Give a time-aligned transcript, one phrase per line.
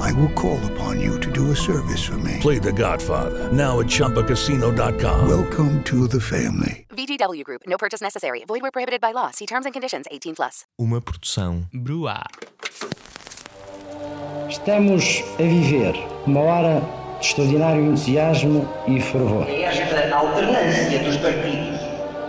[0.00, 2.38] I will call upon you to do a service for me.
[2.40, 5.28] Play The Godfather now at ChumbaCasino.com.
[5.28, 6.86] Welcome to the family.
[6.90, 7.62] VGW Group.
[7.66, 8.44] No purchase necessary.
[8.46, 9.30] Void where prohibited by law.
[9.30, 10.06] See terms and conditions.
[10.10, 10.64] 18 plus.
[10.78, 12.22] Uma produção Bruá.
[14.48, 15.94] Estamos a viver
[16.26, 16.80] uma hora
[17.20, 19.46] de extraordinário entusiasmo e fervor.
[19.48, 21.80] É esta alternância dos partidos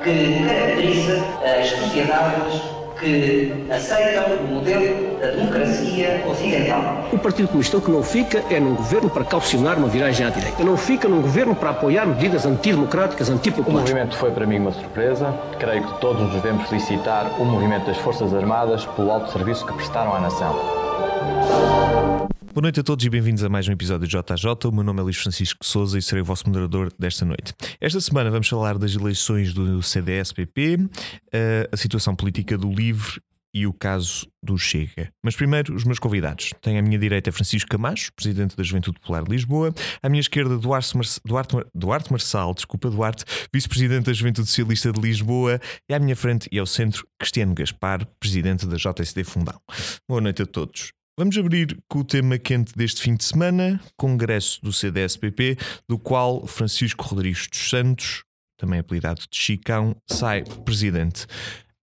[0.03, 2.61] que caracteriza as sociedades
[3.03, 7.05] que aceitam o modelo da democracia ocidental.
[7.11, 10.29] O Partido Comunista o que não fica é num governo para calcionar uma viragem à
[10.29, 10.63] direita.
[10.63, 13.89] Não fica num governo para apoiar medidas antidemocráticas, O antipopulares.
[13.89, 15.33] movimento foi para mim uma surpresa.
[15.59, 19.73] Creio que todos nos devemos felicitar o movimento das Forças Armadas pelo alto serviço que
[19.73, 22.12] prestaram à nação.
[22.53, 24.69] Boa noite a todos e bem-vindos a mais um episódio de JJ.
[24.69, 27.51] O meu nome é Luís Francisco Souza e serei o vosso moderador desta noite.
[27.81, 30.87] Esta semana vamos falar das eleições do CDS-PP,
[31.33, 33.19] eh, a situação política do LIVRE
[33.55, 35.11] e o caso do Chega.
[35.23, 36.51] Mas primeiro, os meus convidados.
[36.61, 39.73] Tenho à minha direita Francisco Camacho, presidente da Juventude Popular de Lisboa.
[40.03, 44.91] À minha esquerda, Duarte, Mar Duarte, Mar Duarte Marçal, desculpa, Duarte, vice-presidente da Juventude Socialista
[44.91, 45.59] de Lisboa.
[45.89, 49.59] E à minha frente e ao centro, Cristiano Gaspar, presidente da JSD Fundão.
[50.07, 50.93] Boa noite a todos.
[51.15, 56.47] Vamos abrir com o tema quente deste fim de semana, Congresso do CDS-PP, do qual
[56.47, 58.23] Francisco Rodrigues dos Santos,
[58.57, 61.27] também apelidado de Chicão, sai presidente.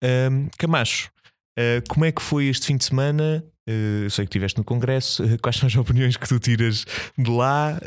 [0.03, 1.13] Ahm, Camacho,
[1.57, 3.45] ah, como é que foi este fim de semana?
[3.69, 5.23] Ah, eu sei que estiveste no Congresso.
[5.23, 6.85] Ah, quais são as opiniões que tu tiras
[7.17, 7.79] de lá?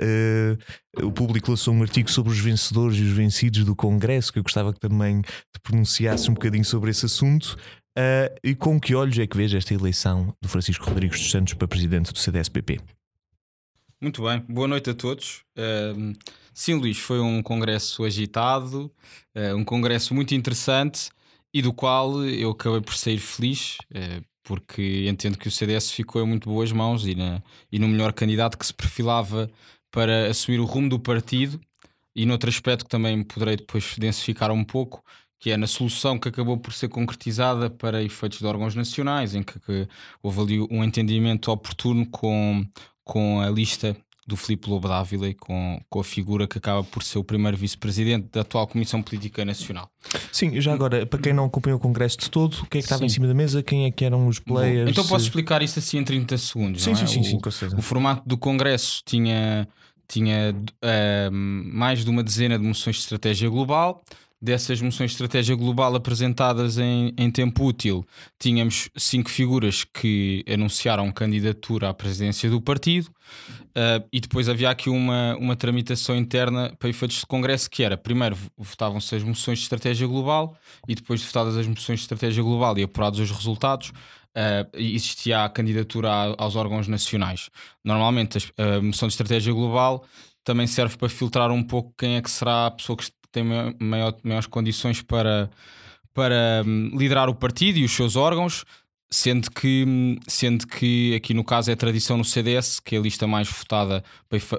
[1.02, 4.44] O público lançou um artigo sobre os vencedores e os vencidos do Congresso, que eu
[4.44, 7.58] gostava que também te pronunciasse um bocadinho sobre esse assunto.
[7.96, 11.54] Ah, e com que olhos é que vês esta eleição do Francisco Rodrigues dos Santos
[11.54, 12.80] para presidente do CDS-PP?
[14.02, 15.44] Muito bem, boa noite a todos.
[15.56, 16.14] Ahm,
[16.54, 18.92] sim, Luís, foi um congresso agitado,
[19.34, 21.10] eh, um congresso muito interessante
[21.54, 23.78] e do qual eu acabei por sair feliz,
[24.44, 28.12] porque entendo que o CDS ficou em muito boas mãos e, na- e no melhor
[28.12, 29.50] candidato que se perfilava
[29.90, 31.62] para assumir o rumo do partido.
[32.16, 35.04] E noutro aspecto que também poderei depois densificar um pouco,
[35.44, 39.44] que é na solução que acabou por ser concretizada para efeitos de órgãos nacionais, em
[39.44, 39.90] que, que
[40.22, 42.66] houve ali um entendimento oportuno com,
[43.04, 43.94] com a lista
[44.26, 47.58] do Filipe Lobo Dávila e com, com a figura que acaba por ser o primeiro
[47.58, 49.90] vice-presidente da atual Comissão Política Nacional.
[50.32, 52.86] Sim, já agora, para quem não acompanhou o Congresso de todo, o que é que
[52.86, 53.08] estava Sim.
[53.08, 53.62] em cima da mesa?
[53.62, 54.92] Quem é que eram os players?
[54.92, 56.84] Então posso explicar isto assim em 30 segundos.
[56.84, 57.08] Sim, não sim, é?
[57.08, 57.78] sim, o, sim, com certeza.
[57.78, 59.68] o formato do Congresso tinha,
[60.08, 64.02] tinha eh, mais de uma dezena de moções de estratégia global.
[64.44, 68.06] Dessas moções de estratégia global apresentadas em, em tempo útil,
[68.38, 73.06] tínhamos cinco figuras que anunciaram candidatura à presidência do partido.
[73.08, 77.96] Uh, e depois havia aqui uma, uma tramitação interna para efeitos de Congresso que era,
[77.96, 80.58] primeiro votavam-se as moções de estratégia global
[80.90, 83.94] e depois de votadas as moções de estratégia global e apurados os resultados
[84.36, 87.50] uh, existia a candidatura aos órgãos nacionais.
[87.82, 90.06] Normalmente a moção de estratégia global
[90.44, 93.74] também serve para filtrar um pouco quem é que será a pessoa que tem maior,
[93.80, 95.50] maior- maiores condições para,
[96.14, 98.64] para hum, liderar o partido e os seus órgãos,
[99.10, 103.28] sendo que, hum, sendo que aqui no caso é tradição no CDS que a lista
[103.28, 104.04] mais votada,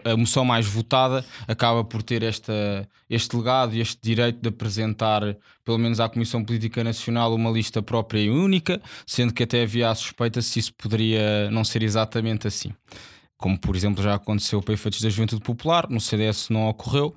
[0.05, 5.37] a moção mais votada, acaba por ter esta, este legado e este direito de apresentar,
[5.65, 9.91] pelo menos à Comissão Política Nacional, uma lista própria e única, sendo que até havia
[9.91, 12.73] a suspeita se isso poderia não ser exatamente assim.
[13.44, 17.15] Como, por exemplo, já aconteceu para efeitos da Juventude Popular, no CDS não ocorreu.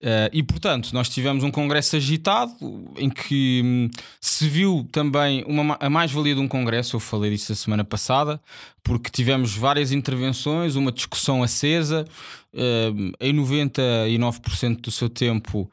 [0.00, 2.54] Eh, e, portanto, nós tivemos um congresso agitado
[2.96, 3.90] em que hum,
[4.20, 6.94] se viu também uma, ma- a mais-valia de um congresso.
[6.94, 8.40] Eu falei disso a semana passada,
[8.84, 12.06] porque tivemos várias intervenções, uma discussão acesa,
[12.52, 15.68] eh, em 99% do seu tempo,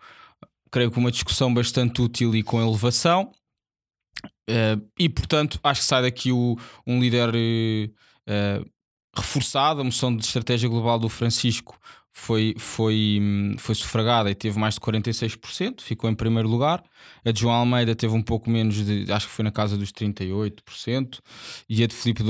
[0.71, 3.31] creio que uma discussão bastante útil e com elevação.
[4.49, 7.31] Eh, e, portanto, acho que sai daqui o- um líder
[8.27, 8.61] eh,
[9.15, 9.81] reforçado.
[9.81, 11.77] A moção de estratégia global do Francisco
[12.13, 13.21] foi, foi,
[13.57, 16.83] foi sufragada e teve mais de 46%, ficou em primeiro lugar.
[17.23, 19.91] A de João Almeida teve um pouco menos de, acho que foi na casa dos
[19.91, 21.19] 38%,
[21.69, 22.23] e a de Filipe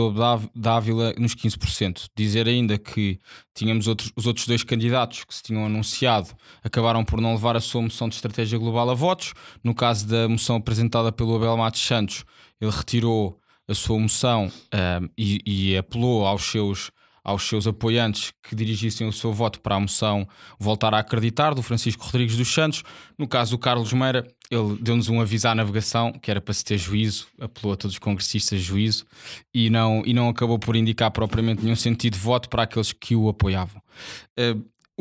[0.56, 2.06] Dávila nos 15%.
[2.16, 3.20] Dizer ainda que
[3.56, 6.30] tínhamos outros, os outros dois candidatos que se tinham anunciado
[6.64, 9.34] acabaram por não levar a sua moção de estratégia global a votos.
[9.64, 12.24] No caso da moção apresentada pelo Abel Matos Santos,
[12.62, 13.41] ele retirou
[13.72, 16.92] a sua moção ahm, e, e apelou aos seus,
[17.24, 20.28] aos seus apoiantes que dirigissem o seu voto para a moção
[20.60, 22.84] voltar a acreditar do Francisco Rodrigues dos Santos.
[23.18, 26.64] No caso do Carlos Meira, ele deu-nos um aviso à navegação que era para se
[26.64, 29.06] ter juízo, apelou a todos os congressistas juízo
[29.54, 33.16] e não, e não acabou por indicar propriamente nenhum sentido de voto para aqueles que
[33.16, 33.82] o apoiavam.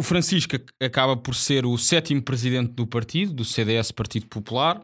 [0.00, 4.80] O Francisco acaba por ser o sétimo presidente do partido, do CDS Partido Popular,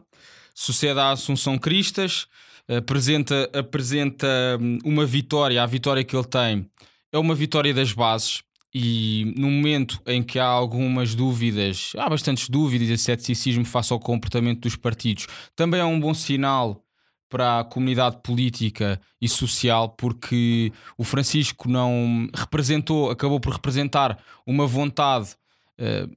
[0.97, 2.27] à Assunção Cristas,
[2.67, 4.27] apresenta, apresenta
[4.59, 6.69] hum, uma vitória, a vitória que ele tem
[7.11, 8.43] é uma vitória das bases,
[8.73, 13.99] e no momento em que há algumas dúvidas, há bastantes dúvidas e ceticismo face ao
[13.99, 15.25] comportamento dos partidos,
[15.55, 16.83] também é um bom sinal
[17.29, 24.67] para a comunidade política e social, porque o Francisco não representou, acabou por representar uma
[24.67, 25.35] vontade
[25.79, 26.15] uh,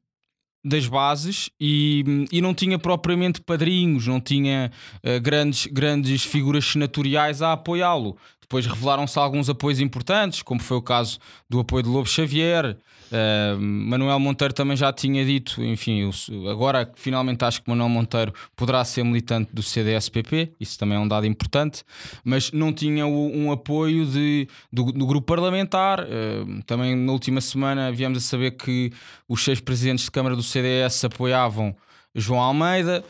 [0.65, 4.71] das bases e, e não tinha propriamente padrinhos, não tinha
[5.05, 8.17] uh, grandes, grandes figuras senatoriais a apoiá-lo.
[8.51, 12.77] Depois revelaram-se alguns apoios importantes, como foi o caso do apoio de Lobo Xavier.
[13.13, 16.11] Uh, Manuel Monteiro também já tinha dito, enfim,
[16.51, 21.07] agora finalmente acho que Manuel Monteiro poderá ser militante do CDS-PP, isso também é um
[21.07, 21.85] dado importante,
[22.25, 26.01] mas não tinha um apoio de, do, do grupo parlamentar.
[26.01, 28.93] Uh, também na última semana viemos a saber que
[29.29, 31.73] os seis presidentes de Câmara do CDS apoiavam
[32.17, 33.05] João Almeida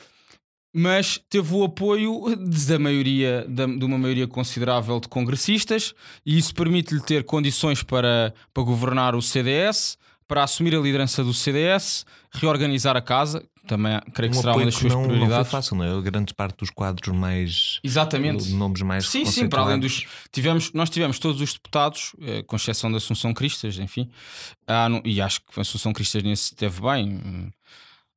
[0.72, 5.94] mas teve o apoio da maioria, da, de uma maioria considerável de congressistas,
[6.24, 11.34] e isso permite-lhe ter condições para, para governar o CDS, para assumir a liderança do
[11.34, 15.36] CDS, reorganizar a casa, também creio que um será uma das suas não, prioridades.
[15.36, 16.02] Não foi fácil, não é?
[16.02, 17.78] Grande parte dos quadros mais.
[17.84, 18.50] Exatamente.
[18.52, 19.08] Nomes mais.
[19.08, 20.06] Sim, sim, para além dos.
[20.32, 24.10] Tivemos, nós tivemos todos os deputados, eh, com exceção da Assunção Cristas, enfim,
[24.66, 27.52] ah, não, e acho que a Assunção Cristas nesse esteve bem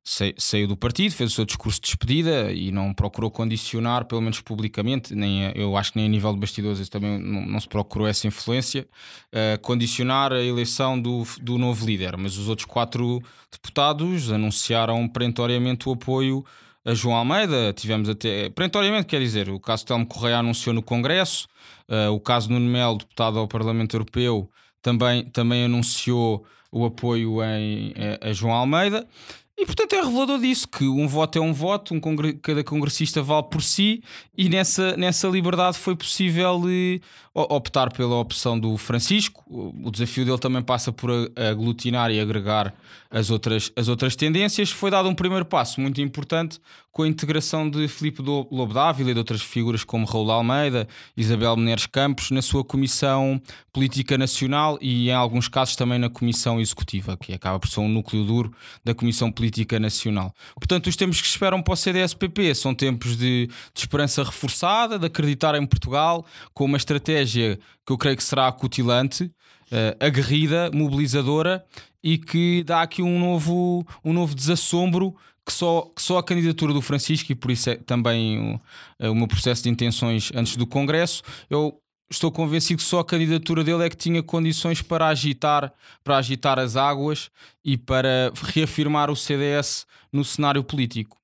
[0.04, 4.40] saiu do partido, fez o seu discurso de despedida e não procurou condicionar, pelo menos
[4.40, 8.06] publicamente, nem eu acho que nem a nível de bastidores também não, não, se procurou
[8.06, 8.86] essa influência,
[9.32, 12.18] uh, condicionar a eleição do, do novo líder.
[12.18, 16.44] Mas os outros quatro deputados anunciaram perentoriamente o apoio
[16.84, 17.72] a João Almeida.
[17.72, 18.50] Tivemos até.
[18.50, 21.48] Perentoriamente, quer dizer, o caso Telmo Correia anunciou no Congresso,
[21.88, 24.50] uh, o caso Nuno Melo, deputado ao Parlamento Europeu,
[24.82, 29.06] também, também anunciou o apoio em, a, a João Almeida.
[29.56, 33.22] E portanto é revelador disso, que um voto é um voto, um congre cada congressista
[33.22, 34.02] vale por si,
[34.36, 37.00] e nessa, nessa liberdade foi possível eh,
[37.32, 39.44] optar pela opção do Francisco.
[39.48, 42.74] O desafio dele também passa por aglutinar e agregar
[43.08, 44.70] as outras, as outras tendências.
[44.70, 46.60] Foi dado um primeiro passo muito importante
[46.94, 50.86] com a integração de Filipe Lobo Dávila e de outras figuras como Raul Almeida,
[51.16, 53.42] Isabel Menezes Campos na sua Comissão
[53.72, 57.88] Política Nacional e em alguns casos também na Comissão Executiva, que acaba por ser um
[57.88, 58.54] núcleo duro
[58.84, 60.32] da Comissão Política Nacional.
[60.54, 65.06] Portanto, os tempos que esperam para o CDS-PP são tempos de, de esperança reforçada, de
[65.06, 66.24] acreditar em Portugal,
[66.54, 71.64] com uma estratégia que eu creio que será acutilante, uh, aguerrida, mobilizadora
[72.04, 76.72] e que dá aqui um novo, um novo desassombro que só, que só a candidatura
[76.72, 78.60] do Francisco, e por isso é também o,
[78.98, 81.78] é o meu processo de intenções antes do Congresso, eu
[82.10, 86.58] estou convencido que só a candidatura dele é que tinha condições para agitar, para agitar
[86.58, 87.30] as águas
[87.64, 91.18] e para reafirmar o CDS no cenário político.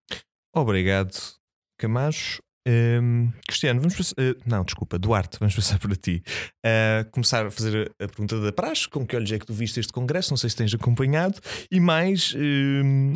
[0.54, 1.16] Obrigado,
[1.78, 2.42] Camacho.
[2.68, 6.22] Um, Cristiano, vamos passar, uh, não, desculpa, Duarte, vamos passar por ti.
[6.64, 9.80] Uh, começar a fazer a pergunta da praxe: com que olhos é que tu viste
[9.80, 10.30] este congresso?
[10.30, 11.40] Não sei se tens acompanhado,
[11.70, 13.14] e mais um,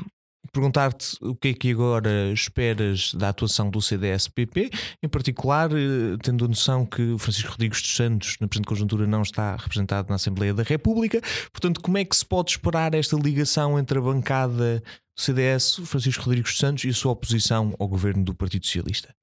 [0.52, 4.70] perguntar-te o que é que agora esperas da atuação do CDS-PP,
[5.02, 9.22] em particular, eh, tendo a noção que Francisco Rodrigues dos Santos, na presente conjuntura, não
[9.22, 11.20] está representado na Assembleia da República.
[11.52, 16.24] Portanto, como é que se pode esperar esta ligação entre a bancada do CDS, Francisco
[16.24, 19.14] Rodrigues dos Santos, e a sua oposição ao governo do Partido Socialista?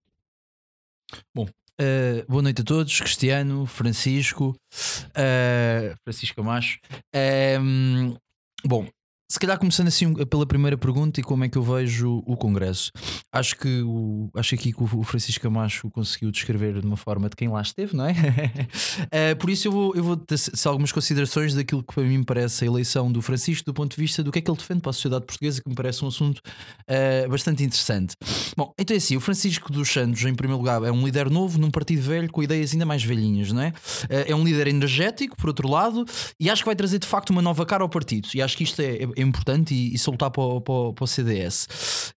[1.35, 1.47] Bom,
[1.81, 6.77] Uh, boa noite a todos, Cristiano, Francisco, uh, Francisco Macho.
[7.15, 8.15] Uh,
[8.63, 8.87] bom,
[9.31, 12.91] se calhar começando assim pela primeira pergunta e como é que eu vejo o Congresso.
[13.31, 17.37] Acho que o, acho aqui que o Francisco Camacho conseguiu descrever de uma forma de
[17.37, 18.11] quem lá esteve, não é?
[18.11, 20.35] uh, por isso eu vou, eu vou ter
[20.65, 24.21] algumas considerações daquilo que para mim parece a eleição do Francisco do ponto de vista
[24.21, 26.39] do que é que ele defende para a sociedade portuguesa, que me parece um assunto
[26.39, 28.17] uh, bastante interessante.
[28.57, 31.57] Bom, então é assim, o Francisco dos Santos, em primeiro lugar, é um líder novo
[31.57, 33.69] num partido velho com ideias ainda mais velhinhas, não é?
[33.69, 36.03] Uh, é um líder energético, por outro lado,
[36.37, 38.27] e acho que vai trazer de facto uma nova cara ao partido.
[38.35, 41.07] E acho que isto é, é importante e, e soltar para o, para, para o
[41.07, 41.67] CDS.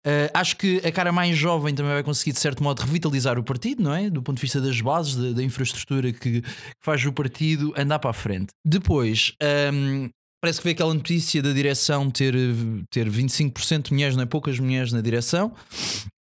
[0.07, 3.45] Uh, acho que a cara mais jovem também vai conseguir, de certo modo, revitalizar o
[3.45, 4.11] partido, não é?
[4.11, 6.43] Do ponto de vista das bases, da, da infraestrutura que, que,
[6.81, 8.49] faz o partido andar para a frente.
[8.65, 9.33] Depois,
[9.73, 10.09] um,
[10.45, 12.35] parece que vê aquela notícia da direção ter,
[12.91, 14.27] ter 25% de mulheres, não é?
[14.27, 15.53] Poucas mulheres na direção.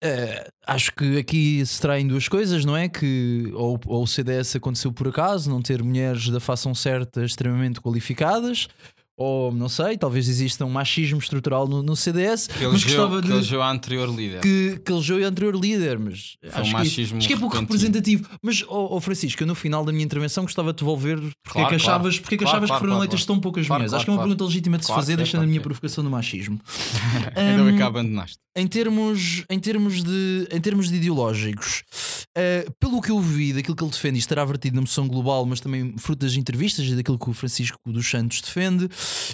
[0.03, 2.87] Uh, acho que aqui se traem duas coisas, não é?
[2.87, 7.81] Que ou, ou o CDS aconteceu por acaso, não ter mulheres da fação certa extremamente
[7.81, 8.69] qualificadas
[9.15, 12.47] ou não sei, talvez exista um machismo estrutural no, no CDS.
[12.47, 13.55] Que elegeu, de.
[13.57, 14.41] a anterior líder.
[14.41, 17.37] Que, que elegeu o anterior líder, mas Foi um acho, que, machismo acho que é
[17.37, 18.27] pouco representativo.
[18.41, 21.61] Mas, oh, oh, Francisco, eu no final da minha intervenção gostava de devolver porque é
[21.61, 22.21] Claro, que achavas, claro.
[22.23, 23.93] porque é que achavas claro, que foram eleitas tão poucas mulheres.
[23.93, 25.63] acho que é uma pergunta legítima de se fazer, é, deixando a minha é.
[25.63, 26.59] provocação do machismo.
[27.35, 28.37] Ainda bem que a abandonaste.
[28.55, 31.83] em termos, em termos, de, em termos de ideológicos,
[32.35, 35.45] eh, pelo que eu vi daquilo que ele defende, isto estará vertido na moção global,
[35.45, 38.89] mas também fruto das entrevistas e daquilo que o Francisco dos Santos defende,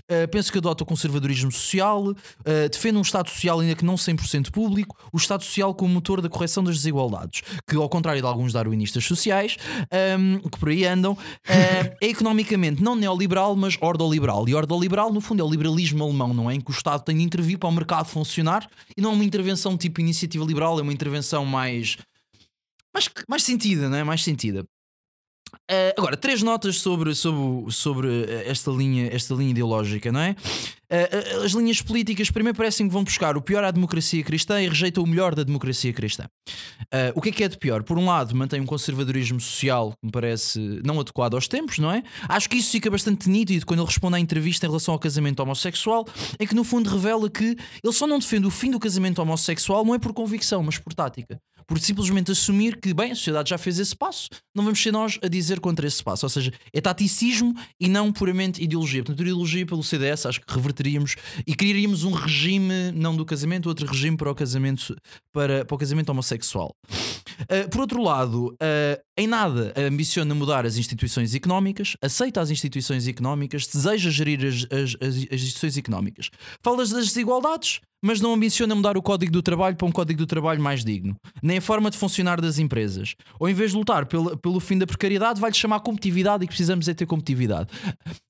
[0.07, 2.13] eh, penso que adota o conservadorismo social,
[2.45, 6.21] eh, defende um Estado social ainda que não 100% público, o Estado social como motor
[6.21, 9.57] da correção das desigualdades, que ao contrário de alguns darwinistas sociais,
[9.91, 14.47] ehm, que por aí andam, eh, é economicamente não neoliberal, mas ordoliberal.
[14.47, 16.55] E ordoliberal, no fundo, é o liberalismo alemão, não é?
[16.55, 19.23] Em que o Estado tem de intervir para o mercado funcionar e não é uma
[19.23, 21.97] intervenção tipo iniciativa liberal, é uma intervenção mais.
[22.93, 24.03] mais, mais sentida, não é?
[24.03, 24.65] Mais sentida.
[25.67, 30.35] Eh, agora, três notas sobre, sobre, sobre eh, esta, linha, esta linha ideológica, não é?
[30.89, 34.67] Eh, as linhas políticas primeiro parecem que vão buscar o pior à democracia cristã e
[34.67, 36.25] rejeitam o melhor da democracia cristã.
[36.91, 37.83] Eh, o que é que é de pior?
[37.83, 41.91] Por um lado, mantém um conservadorismo social que me parece não adequado aos tempos, não
[41.91, 42.03] é?
[42.27, 45.39] Acho que isso fica bastante nítido quando ele responde à entrevista em relação ao casamento
[45.41, 46.05] homossexual,
[46.39, 49.85] em que no fundo revela que ele só não defende o fim do casamento homossexual
[49.85, 51.39] não é por convicção, mas por tática.
[51.69, 55.19] Por simplesmente assumir que, bem, a sociedade já fez esse passo, não vamos ser nós
[55.21, 56.25] a dizer contra esse passo.
[56.25, 59.03] Ou seja, é taticismo e não puramente ideologia.
[59.03, 63.85] Portanto, ideologia pelo CDS, acho que reverteríamos e criaríamos um regime, não do casamento, outro
[63.85, 64.95] regime para o casamento,
[65.31, 66.71] para, para o casamento homossexual.
[67.41, 73.07] Uh, por outro lado, uh, em nada ambiciona mudar as instituições económicas, aceita as instituições
[73.07, 76.29] económicas, deseja gerir as, as- as- as instituições económicas.
[76.63, 80.25] Falas das desigualdades, mas não ambiciona mudar o código do trabalho para um código do
[80.25, 83.15] trabalho mais digno, nem a forma de funcionar das empresas.
[83.39, 86.51] Ou em vez de lutar pelo, pelo fim da precariedade, vai-lhe chamar competitividade e que
[86.53, 87.69] precisamos é ter competitividade.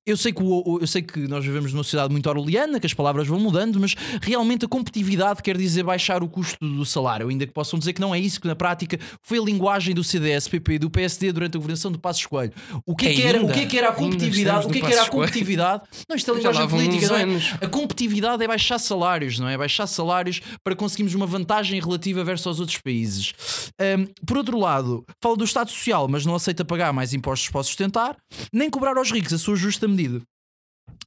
[0.06, 2.86] Eu sei, que o- o- eu sei que nós vivemos numa sociedade muito orwelliana, que
[2.86, 7.28] as palavras vão mudando, mas realmente a competitividade quer dizer baixar o custo do salário,
[7.28, 10.02] ainda que possam dizer que não é isso, que na prática foi a linguagem do
[10.02, 12.52] CDS, PP e do PSD durante a governação do Passos Coelho.
[12.84, 13.52] O que, é que, era, o Ainda?
[13.52, 14.66] que é que era a competitividade?
[14.66, 15.82] O que é que era a competitividade?
[16.08, 17.40] Não, isto é Já linguagem política, não é?
[17.60, 19.56] A competitividade é baixar salários, não é?
[19.60, 23.34] Baixar salários para conseguirmos uma vantagem relativa versus aos outros países.
[23.78, 27.62] Ahm, por outro lado, fala do Estado Social, mas não aceita pagar mais impostos para
[27.62, 28.16] sustentar,
[28.52, 30.22] nem cobrar aos ricos a sua justa medida.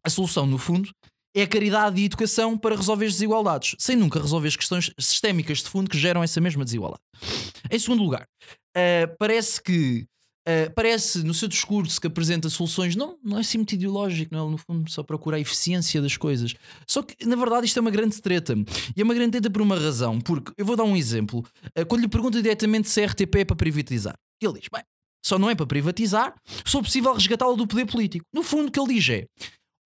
[0.05, 0.91] A solução, no fundo,
[1.35, 4.91] é a caridade e a educação para resolver as desigualdades, sem nunca resolver as questões
[4.99, 7.01] sistémicas de fundo que geram essa mesma desigualdade.
[7.71, 8.27] Em segundo lugar,
[8.75, 10.05] ah, parece que
[10.47, 14.47] Uh, parece no seu discurso que apresenta soluções, não, não é assim muito ideológico, não
[14.47, 14.51] é?
[14.51, 16.53] no fundo só procura a eficiência das coisas.
[16.85, 18.53] Só que na verdade isto é uma grande treta.
[18.95, 21.45] E é uma grande treta por uma razão, porque eu vou dar um exemplo.
[21.77, 24.83] Uh, quando lhe pergunta diretamente se a RTP é para privatizar, ele diz: bem,
[25.25, 26.35] só não é para privatizar,
[26.65, 28.25] for possível resgatá-la do poder político.
[28.33, 29.25] No fundo, o que ele diz é: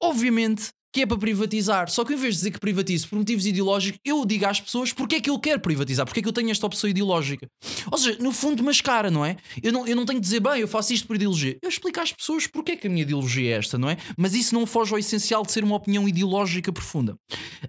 [0.01, 3.46] obviamente que é para privatizar, só que em vez de dizer que privatize por motivos
[3.46, 6.34] ideológicos, eu digo às pessoas porque é que eu quero privatizar, porque é que eu
[6.34, 7.48] tenho esta opção ideológica.
[7.91, 9.38] Ou seja, no fundo, mascara, não é?
[9.62, 11.58] Eu não, eu não tenho de dizer, bem, eu faço isto por ideologia.
[11.62, 13.98] Eu explico às pessoas porque é que a minha ideologia é esta, não é?
[14.17, 17.15] Mas isso não foge ao essencial de ser uma opinião ideológica profunda.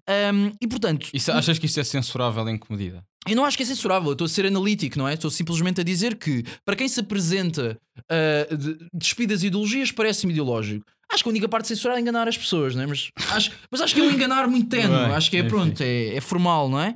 [0.06, 1.08] Ahm, e portanto.
[1.12, 3.02] Isso, achas que isso é censurável em que medida?
[3.28, 5.14] Eu não acho que é censurável, eu estou a ser analítico, não é?
[5.14, 10.86] Estou simplesmente a dizer que, para quem se apresenta uh, de, despidas ideologias, parece-me ideológico.
[11.12, 12.86] Acho que a única parte censurar é enganar as pessoas, não é?
[12.86, 14.88] Mas acho, mas acho que é um enganar muito tenue.
[14.88, 15.48] Bem, Acho que é, enfim.
[15.48, 16.94] pronto, é, é formal, não é?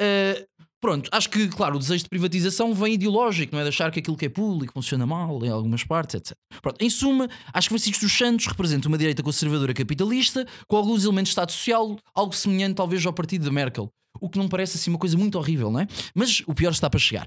[0.00, 0.46] Uh,
[0.80, 3.64] pronto, acho que, claro, o desejo de privatização vem ideológico, não é?
[3.64, 6.32] De achar que aquilo que é público funciona mal em algumas partes, etc.
[6.62, 11.04] Pronto, em suma, acho que Francisco dos Santos representa uma direita conservadora capitalista com alguns
[11.04, 13.90] elementos de Estado Social, algo semelhante talvez ao partido de Merkel.
[14.20, 15.86] O que não parece assim uma coisa muito horrível, não é?
[16.14, 17.26] Mas o pior está para chegar.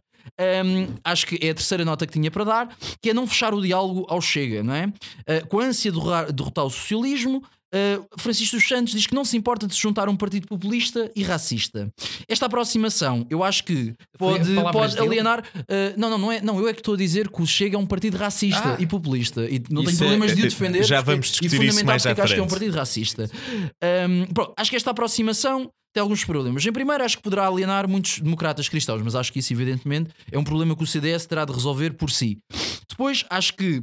[0.66, 3.54] Hum, acho que é a terceira nota que tinha para dar, que é não fechar
[3.54, 4.88] o diálogo ao Chega, não é?
[4.88, 6.00] Uh, com a ânsia de
[6.34, 10.10] derrotar o socialismo, uh, Francisco dos Santos diz que não se importa de se juntar
[10.10, 11.90] um partido populista e racista.
[12.28, 15.40] Esta aproximação, eu acho que pode, pode alienar.
[15.56, 15.64] uh,
[15.98, 16.42] não, não, não é.
[16.42, 18.82] Não, eu é que estou a dizer que o Chega é um partido racista Ah.
[18.82, 19.42] e populista.
[19.46, 20.84] E não tenho é- problemas de é- o defender.
[20.84, 22.48] já porque- vamos discutir e isso mais porque à é que acho que é um
[22.50, 22.60] frente.
[22.60, 23.30] partido racista.
[24.10, 26.66] Um, pronto, acho que esta aproximação tem alguns problemas.
[26.66, 30.38] Em primeiro, acho que poderá alienar muitos democratas cristãos, mas acho que isso, evidentemente, é
[30.38, 32.38] um problema que o CDS terá de resolver por si.
[32.90, 33.82] Depois, acho que.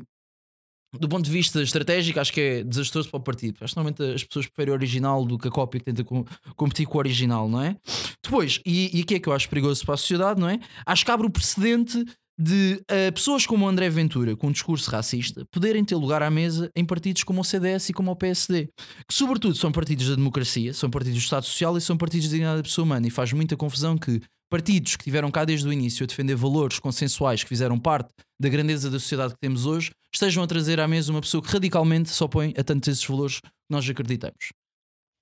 [0.99, 3.57] Do ponto de vista estratégico, acho que é desastroso para o partido.
[3.61, 6.25] Acho que normalmente as pessoas preferem o original do que a cópia que tenta com-
[6.57, 7.77] competir com o original, não é?
[8.23, 10.59] Depois, e, e aqui é que eu acho perigoso para a sociedade, não é?
[10.87, 12.05] Acho que abre o precedente
[12.37, 16.29] de eh, pessoas como o André Ventura, com um discurso racista, poderem ter lugar à
[16.31, 18.69] mesa em partidos como o CDS e como o PSD,
[19.07, 22.31] que sobretudo são partidos da democracia, são partidos do Estado Social e são partidos de
[22.31, 23.07] dignidade da pessoa humana.
[23.07, 24.21] E faz muita confusão que
[24.55, 28.49] partidos que tiveram cá desde o início a defender valores consensuais que fizeram parte da
[28.49, 32.09] grandeza da sociedade que temos hoje estejam a trazer à mesa uma pessoa que radicalmente
[32.09, 34.53] se opõe a tantos esses valores nós acreditamos.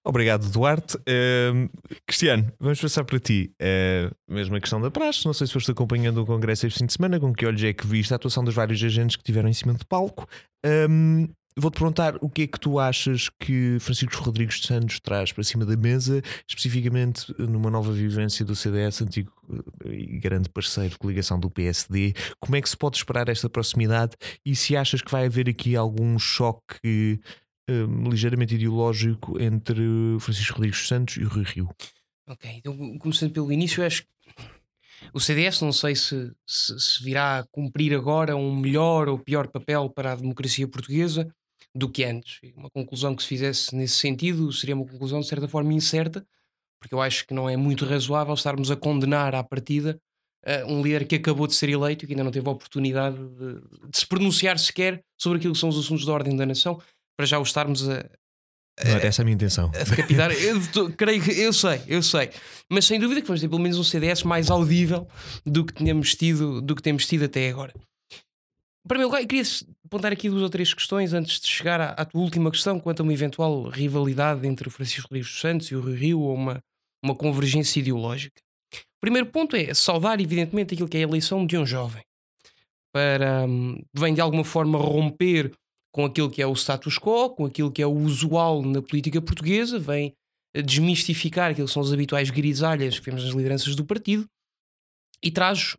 [0.05, 0.99] Obrigado, Duarte.
[0.99, 1.71] Uh,
[2.07, 3.51] Cristiano, vamos passar para ti.
[3.55, 5.25] Uh, mesma questão da praxe.
[5.25, 7.73] Não sei se foste acompanhando o Congresso este fim de semana, com que olhos é
[7.73, 10.29] que viste a atuação dos vários agentes que tiveram em cima do palco.
[10.91, 15.33] Um, Vou-te perguntar o que é que tu achas que Francisco Rodrigues de Santos traz
[15.33, 19.31] para cima da mesa, especificamente numa nova vivência do CDS, antigo
[19.85, 22.15] eh, e grande parceiro de coligação do PSD.
[22.41, 24.17] Como é que se pode esperar esta proximidade
[24.47, 27.21] e se achas que vai haver aqui algum choque
[27.69, 29.83] um, ligeiramente ideológico entre
[30.21, 31.69] Francisco Rodrigues de Santos e o Rui Rio?
[32.27, 34.09] Ok, então começando pelo início, acho que
[35.13, 39.49] o CDS não sei se, se, se, virá a cumprir agora um melhor ou pior
[39.49, 41.29] papel para a democracia portuguesa
[41.75, 42.41] do que antes.
[42.57, 46.27] Uma conclusão que se fizesse nesse sentido seria uma conclusão de certa forma incerta,
[46.81, 49.99] porque eu acho que não é muito razoável estarmos a condenar à partida
[50.47, 53.17] uh, um líder que acabou de ser eleito e que ainda não teve a oportunidade
[53.17, 53.55] de,
[53.91, 56.81] de se pronunciar sequer sobre aquilo que são os assuntos da ordem da nação,
[57.17, 58.05] para já o estarmos a,
[58.85, 59.71] não era essa a minha intenção.
[59.75, 60.31] A decapitar.
[60.33, 62.31] eu, creio que, eu sei, eu sei.
[62.71, 65.07] Mas sem dúvida que vamos ter pelo menos um CDS mais audível
[65.45, 67.75] do que, tínhamos tido, do que temos tido até agora.
[68.85, 69.45] Em primeiro lugar, queria
[69.87, 73.01] apontar aqui duas ou três questões antes de chegar à, à, tua última questão quanto
[73.01, 76.35] a uma eventual rivalidade entre o Francisco Rodrigues dos Santos e o Rio Rio ou
[76.35, 76.61] uma,
[77.03, 78.41] uma convergência ideológica.
[78.75, 82.03] O primeiro ponto é saudar, evidentemente, aquilo que é a eleição de um jovem.
[82.93, 85.53] Para, um, vem de alguma forma romper
[85.93, 89.23] com aquilo que é o status quo, com aquilo que é o usual na política
[89.23, 90.13] portuguesa, vem
[90.65, 94.27] desmistificar aquilo que são as habituais grisalhas que vemos nas lideranças do partido
[95.23, 95.77] e traz,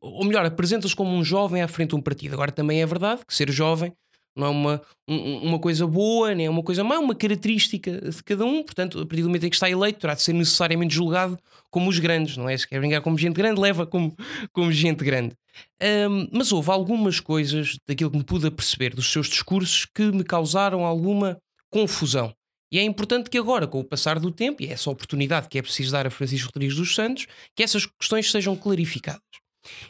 [0.00, 2.34] ou melhor, apresenta-se como um jovem à frente de um partido.
[2.34, 3.92] Agora também é verdade que ser jovem
[4.36, 8.22] não é uma, uma coisa boa, nem é uma coisa má, é uma característica de
[8.22, 8.62] cada um.
[8.62, 11.38] Portanto, a partir do momento em que está eleito, terá de ser necessariamente julgado
[11.70, 12.56] como os grandes, não é?
[12.56, 14.14] Se quer brincar como gente grande, leva como,
[14.52, 15.34] como gente grande.
[15.82, 20.22] Um, mas houve algumas coisas daquilo que me pude perceber dos seus discursos que me
[20.22, 21.38] causaram alguma
[21.70, 22.34] confusão.
[22.76, 25.56] E é importante que agora, com o passar do tempo, e é essa oportunidade que
[25.56, 29.22] é preciso dar a Francisco Rodrigues dos Santos, que essas questões sejam clarificadas.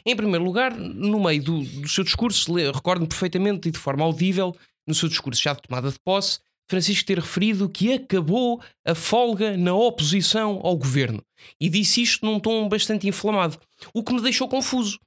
[0.05, 4.55] Em primeiro lugar, no meio do, do seu discurso, recordo-me perfeitamente e de forma audível,
[4.87, 9.57] no seu discurso já de tomada de posse, Francisco ter referido que acabou a folga
[9.57, 11.21] na oposição ao governo.
[11.59, 13.59] E disse isto num tom bastante inflamado,
[13.93, 14.97] o que me deixou confuso,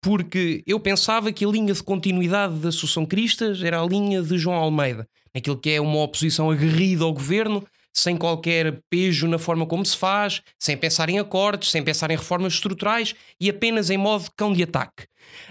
[0.00, 4.38] porque eu pensava que a linha de continuidade da Associação Cristas era a linha de
[4.38, 7.64] João Almeida, aquilo que é uma oposição aguerrida ao governo,
[7.96, 12.16] sem qualquer pejo na forma como se faz, sem pensar em acordos, sem pensar em
[12.16, 15.06] reformas estruturais e apenas em modo cão de ataque.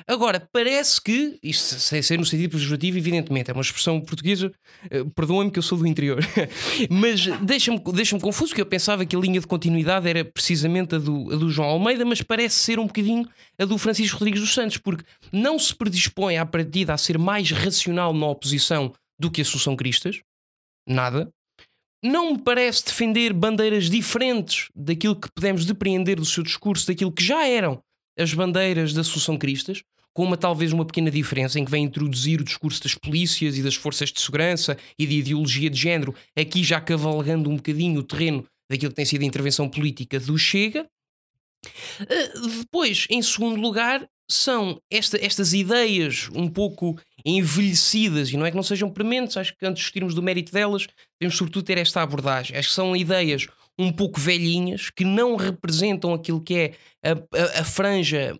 [0.07, 4.51] Agora, parece que, isto sem ser no sentido pejorativo, evidentemente, é uma expressão portuguesa,
[4.91, 6.19] uh, perdoem-me que eu sou do interior,
[6.89, 10.99] mas deixa-me deixa confuso, que eu pensava que a linha de continuidade era precisamente a
[10.99, 13.27] do, a do João Almeida, mas parece ser um bocadinho
[13.59, 17.51] a do Francisco Rodrigues dos Santos, porque não se predispõe à partida a ser mais
[17.51, 20.21] racional na oposição do que a Assunção Cristas,
[20.87, 21.29] nada.
[22.03, 27.23] Não me parece defender bandeiras diferentes daquilo que podemos depreender do seu discurso, daquilo que
[27.23, 27.81] já eram
[28.17, 29.81] as bandeiras da Assunção Cristas,
[30.13, 33.63] com uma talvez uma pequena diferença em que vem introduzir o discurso das polícias e
[33.63, 38.03] das forças de segurança e de ideologia de género, aqui já cavalgando um bocadinho o
[38.03, 40.87] terreno daquilo que tem sido a intervenção política do Chega.
[41.99, 48.51] Uh, depois, em segundo lugar, são esta, estas ideias um pouco envelhecidas, e não é
[48.51, 50.87] que não sejam prementes, acho que antes de discutirmos do mérito delas,
[51.19, 52.55] temos sobretudo ter esta abordagem.
[52.55, 57.61] Acho que são ideias um pouco velhinhas, que não representam aquilo que é a, a,
[57.61, 58.39] a franja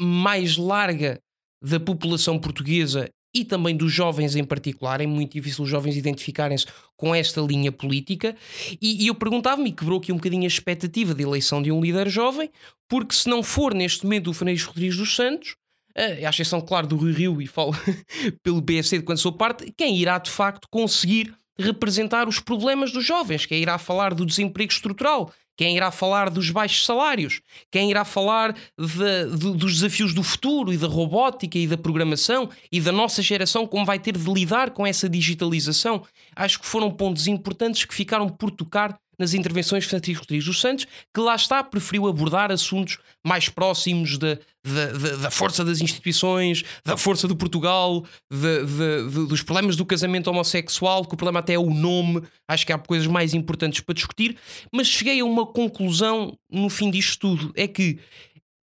[0.00, 1.20] mais larga
[1.62, 5.00] da população portuguesa e também dos jovens em particular.
[5.00, 8.36] É muito difícil os jovens identificarem-se com esta linha política.
[8.80, 12.08] E, e eu perguntava-me, quebrou aqui um bocadinho a expectativa de eleição de um líder
[12.08, 12.50] jovem,
[12.88, 15.56] porque se não for neste momento o Francisco Rodrigues dos Santos,
[15.96, 17.72] à exceção, claro, do Rio Rio, e falo
[18.42, 23.04] pelo BSC de quando sou parte, quem irá de facto conseguir representar os problemas dos
[23.04, 28.04] jovens, quem irá falar do desemprego estrutural, quem irá falar dos baixos salários, quem irá
[28.04, 32.92] falar de, de, dos desafios do futuro e da robótica e da programação e da
[32.92, 36.04] nossa geração, como vai ter de lidar com essa digitalização.
[36.34, 40.60] Acho que foram pontos importantes que ficaram por tocar nas intervenções de Francisco Rodrigues dos
[40.60, 46.64] Santos, que lá está, preferiu abordar assuntos mais próximos da, da, da, força das instituições,
[46.84, 51.54] da força do Portugal, de, de, dos problemas do casamento homossexual, que o problema até
[51.54, 54.36] é o nome, acho que há coisas mais importantes para discutir,
[54.72, 57.98] mas cheguei a uma conclusão no fim disto tudo: é que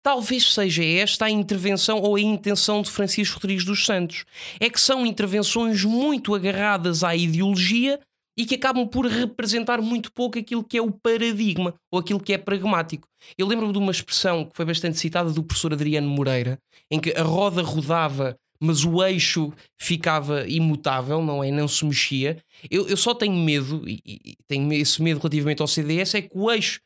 [0.07, 4.23] talvez seja esta a intervenção ou a intenção de Francisco Rodrigues dos Santos.
[4.57, 7.99] É que são intervenções muito agarradas à ideologia
[8.37, 12.33] e que acabam por representar muito pouco aquilo que é o paradigma ou aquilo que
[12.33, 13.07] é pragmático.
[13.37, 16.59] Eu lembro-me de uma expressão que foi bastante citada do professor Adriano Moreira,
[16.91, 21.51] em que a roda rodava mas o eixo ficava imutável, não é?
[21.51, 22.37] Não se mexia.
[22.69, 26.31] Eu, eu só tenho medo, e, e tenho esse medo relativamente ao CDS, é que
[26.33, 26.79] o eixo,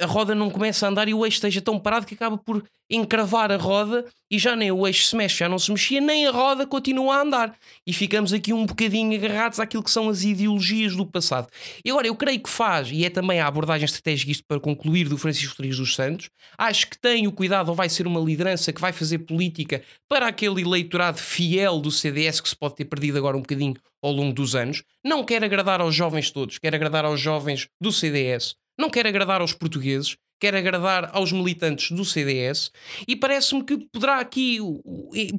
[0.00, 2.64] a roda não começa a andar e o eixo esteja tão parado que acaba por
[2.90, 6.26] encravar a roda e já nem o eixo se mexe, já não se mexia, nem
[6.26, 7.56] a roda continua a andar.
[7.86, 11.48] E ficamos aqui um bocadinho agarrados àquilo que são as ideologias do passado.
[11.84, 15.08] E agora, eu creio que faz, e é também a abordagem estratégica, isto para concluir,
[15.08, 18.72] do Francisco Rodrigues dos Santos, acho que tem o cuidado, ou vai ser uma liderança
[18.72, 23.18] que vai fazer política para aquele eleitorado fiel do CDS que se pode ter perdido
[23.18, 24.82] agora um bocadinho ao longo dos anos.
[25.04, 29.40] Não quer agradar aos jovens todos, quer agradar aos jovens do CDS, não quer agradar
[29.40, 32.70] aos portugueses, quer agradar aos militantes do CDS
[33.06, 34.58] e parece-me que poderá aqui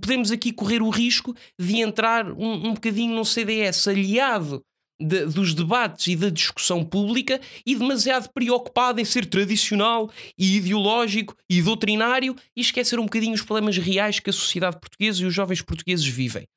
[0.01, 4.61] podemos aqui correr o risco de entrar um, um bocadinho num CDS aliado
[4.99, 11.35] de, dos debates e da discussão pública e demasiado preocupado em ser tradicional e ideológico
[11.49, 15.33] e doutrinário e esquecer um bocadinho os problemas reais que a sociedade portuguesa e os
[15.33, 16.47] jovens portugueses vivem.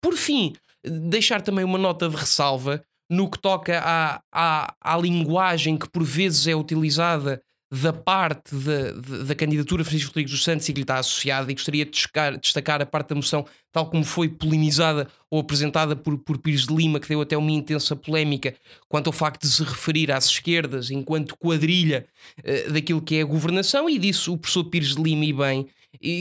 [0.00, 0.52] Por fim,
[0.84, 6.04] deixar também uma nota de ressalva no que toca à, à, à linguagem que por
[6.04, 10.84] vezes é utilizada da parte da, da candidatura Francisco Rodrigues dos Santos e que lhe
[10.84, 15.06] está associada, e gostaria de destacar, destacar, a parte da moção tal como foi polemizada
[15.30, 18.54] ou apresentada por, por Pires de Lima, que deu até uma intensa polémica
[18.88, 22.06] quanto ao facto de se referir às esquerdas enquanto quadrilha
[22.38, 25.66] uh, daquilo que é a governação, e disse o professor Pires de Lima, e bem,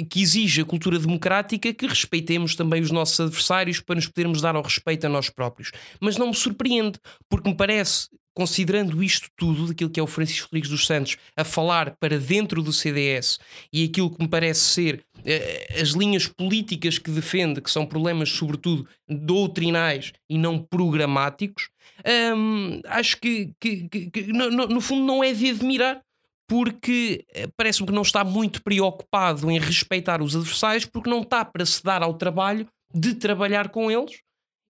[0.10, 4.56] que exige a cultura democrática que respeitemos também os nossos adversários para nos podermos dar
[4.56, 5.72] ao respeito a nós próprios.
[6.00, 8.08] Mas não me surpreende, porque me parece
[8.38, 12.62] considerando isto tudo, daquilo que é o Francisco Rodrigues dos Santos a falar para dentro
[12.62, 13.40] do CDS
[13.74, 18.30] e aquilo que me parece ser uh, as linhas políticas que defende, que são problemas,
[18.30, 21.70] sobretudo, doutrinais e não programáticos,
[22.36, 26.00] um, acho que, que, que, que no, no, fundo não é de admirar.
[26.50, 31.44] Porque eh, parece-me que não está muito preocupado em respeitar os adversários, porque não está
[31.44, 34.22] para se dar ao trabalho de trabalhar com eles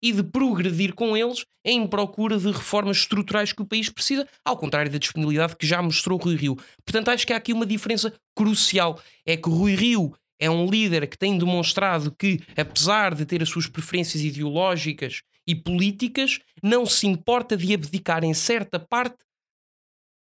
[0.01, 4.57] e de progredir com eles em procura de reformas estruturais que o país precisa, ao
[4.57, 6.55] contrário da disponibilidade que já mostrou Rui Rio.
[6.85, 8.99] Portanto, acho que há aqui uma diferença crucial.
[9.25, 13.49] É que Rui Rio é um líder que tem demonstrado que, apesar de ter as
[13.49, 19.17] suas preferências ideológicas e políticas, não se importa de abdicar em certa parte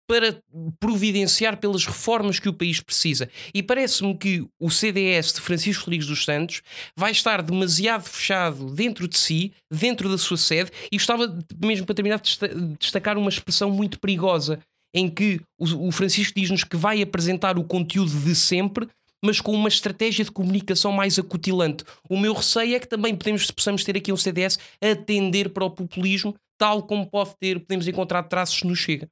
[0.07, 0.37] para
[0.79, 3.29] providenciar pelas reformas que o país precisa.
[3.53, 6.61] E parece-me que o CDS de Francisco Rodrigues dos Santos
[6.95, 11.95] vai estar demasiado fechado dentro de si, dentro da sua sede, e gostava, mesmo para
[11.95, 12.37] terminar, de
[12.79, 14.59] destacar uma expressão muito perigosa,
[14.93, 18.87] em que o Francisco diz-nos que vai apresentar o conteúdo de sempre,
[19.23, 21.83] mas com uma estratégia de comunicação mais acutilante.
[22.09, 25.71] O meu receio é que também podemos, possamos ter aqui um CDS a para o
[25.71, 29.09] populismo, tal como pode ter, podemos encontrar traços no Chega.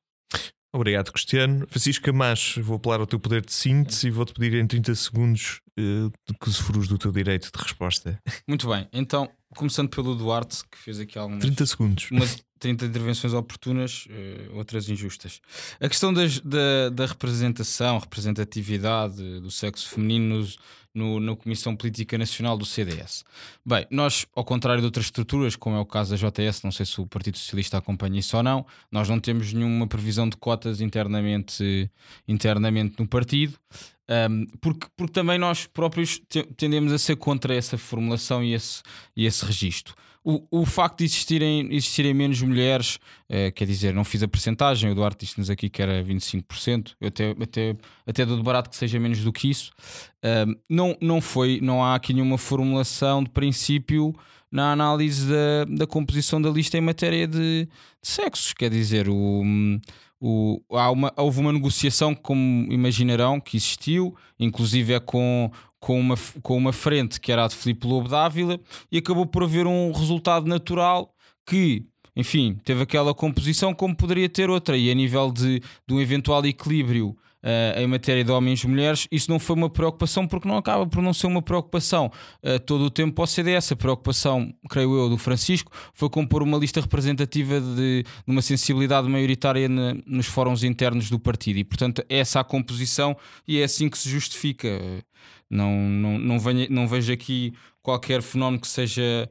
[0.73, 1.67] Obrigado, Cristiano.
[1.69, 5.61] Francisco Camacho, vou apelar ao teu poder de síntese e vou-te pedir em 30 segundos
[5.79, 6.11] uh,
[6.43, 8.19] que se frus do teu direito de resposta.
[8.47, 11.41] Muito bem, então, começando pelo Duarte, que fez aqui algumas.
[11.43, 12.11] 30 segundos.
[12.11, 15.41] Umas 30 intervenções oportunas, uh, outras injustas.
[15.81, 20.47] A questão das, da, da representação, representatividade do sexo feminino
[20.95, 23.25] no, na Comissão Política Nacional do CDS.
[23.65, 26.85] Bem, nós, ao contrário de outras estruturas, como é o caso da JS, não sei
[26.85, 30.79] se o Partido Socialista acompanha isso ou não, nós não temos nenhuma previsão de cotas
[30.79, 31.91] internamente,
[32.25, 33.57] internamente no partido.
[34.29, 36.21] Um, porque, porque também nós próprios
[36.55, 38.81] tendemos a ser contra essa formulação e esse,
[39.15, 44.03] e esse registro o, o facto de existirem, existirem menos mulheres, é, quer dizer, não
[44.03, 47.75] fiz a percentagem, o Duarte disse-nos aqui que era 25%, eu até, até,
[48.07, 49.71] até dou de barato que seja menos do que isso.
[50.69, 54.15] Não, não foi, não há aqui nenhuma formulação de princípio
[54.53, 57.69] na análise da, da composição da lista em matéria de, de
[58.01, 59.43] sexos, quer dizer, o.
[60.25, 65.51] O, há uma, houve uma negociação, como imaginarão, que existiu, inclusive é com,
[65.83, 68.57] com uma, com uma frente que era a de Filipe Lobo Dávila
[68.89, 71.13] e acabou por haver um resultado natural
[71.45, 75.99] que, enfim, teve aquela composição como poderia ter outra e a nível de, de um
[75.99, 80.47] eventual equilíbrio Uh, em matéria de homens e mulheres, isso não foi uma preocupação porque
[80.47, 82.09] não acaba por não ser uma preocupação
[82.41, 83.73] uh, todo o tempo para o CDS.
[83.73, 89.09] A preocupação, creio eu, do Francisco foi compor uma lista representativa de, de uma sensibilidade
[89.09, 93.13] maioritária na, nos fóruns internos do partido e, portanto, é essa a composição
[93.45, 94.79] e é assim que se justifica.
[95.53, 99.29] Não, não, não, venho, não vejo aqui qualquer fenómeno que seja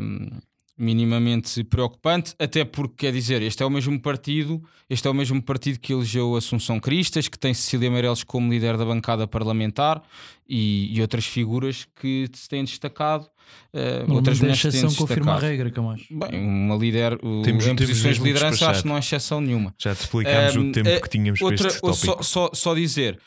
[0.00, 0.28] um,
[0.76, 5.40] minimamente preocupante, até porque quer dizer, este é o mesmo partido, este é o mesmo
[5.40, 10.02] partido que elegeu Assunção Cristas, que tem Cecília Meireles como líder da bancada parlamentar
[10.48, 13.24] e, e outras figuras que se têm destacado.
[13.72, 16.06] Uh, Não, outras mulheres que têm exceção confirma a regra, Camacho.
[16.10, 19.40] Bem, uma líder o- Temos- em temos posições de liderança acho que não há exceção
[19.40, 19.74] nenhuma.
[19.78, 22.24] Já te explicámos Um, o tempo eh, que tínhamos outra, para este ou só, tópico.
[22.24, 23.18] só, só dizer,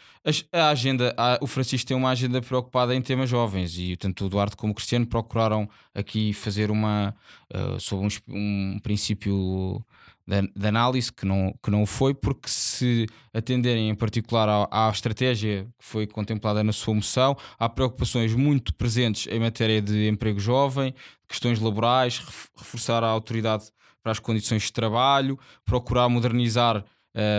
[0.51, 4.27] a agenda, a- o Francisco tem uma agenda preocupada em temas jovens e tanto o
[4.27, 7.15] Eduardo como o Cristiano procuraram aqui fazer uma
[7.53, 8.35] uh, sobre um,
[8.75, 9.83] um princípio
[10.27, 15.63] de análise que não, que não foi, porque se atenderem em particular à, à estratégia
[15.79, 20.93] que foi contemplada na sua moção, há preocupações muito presentes em matéria de emprego jovem,
[21.29, 23.65] questões laborais, ref- reforçar a autoridade
[24.03, 26.83] para as condições de trabalho, procurar modernizar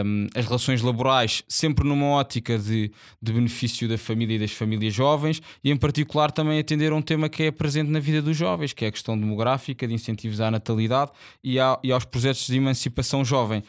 [0.04, 2.90] um, as relações laborais, sempre numa ótica de,
[3.22, 7.02] de benefício da família e das famílias jovens, e em particular também atender a um
[7.02, 10.40] tema que é presente na vida dos jovens, que é a questão demográfica, de incentivos
[10.40, 11.12] à natalidade
[11.42, 13.62] e, à- e aos projetos de emancipação jovem.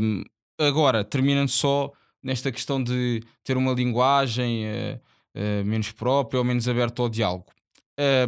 [0.00, 0.22] Um,
[0.58, 4.98] agora, terminando só nesta questão de ter uma linguagem eh,
[5.32, 7.46] eh, menos própria ou menos aberta ao diálogo.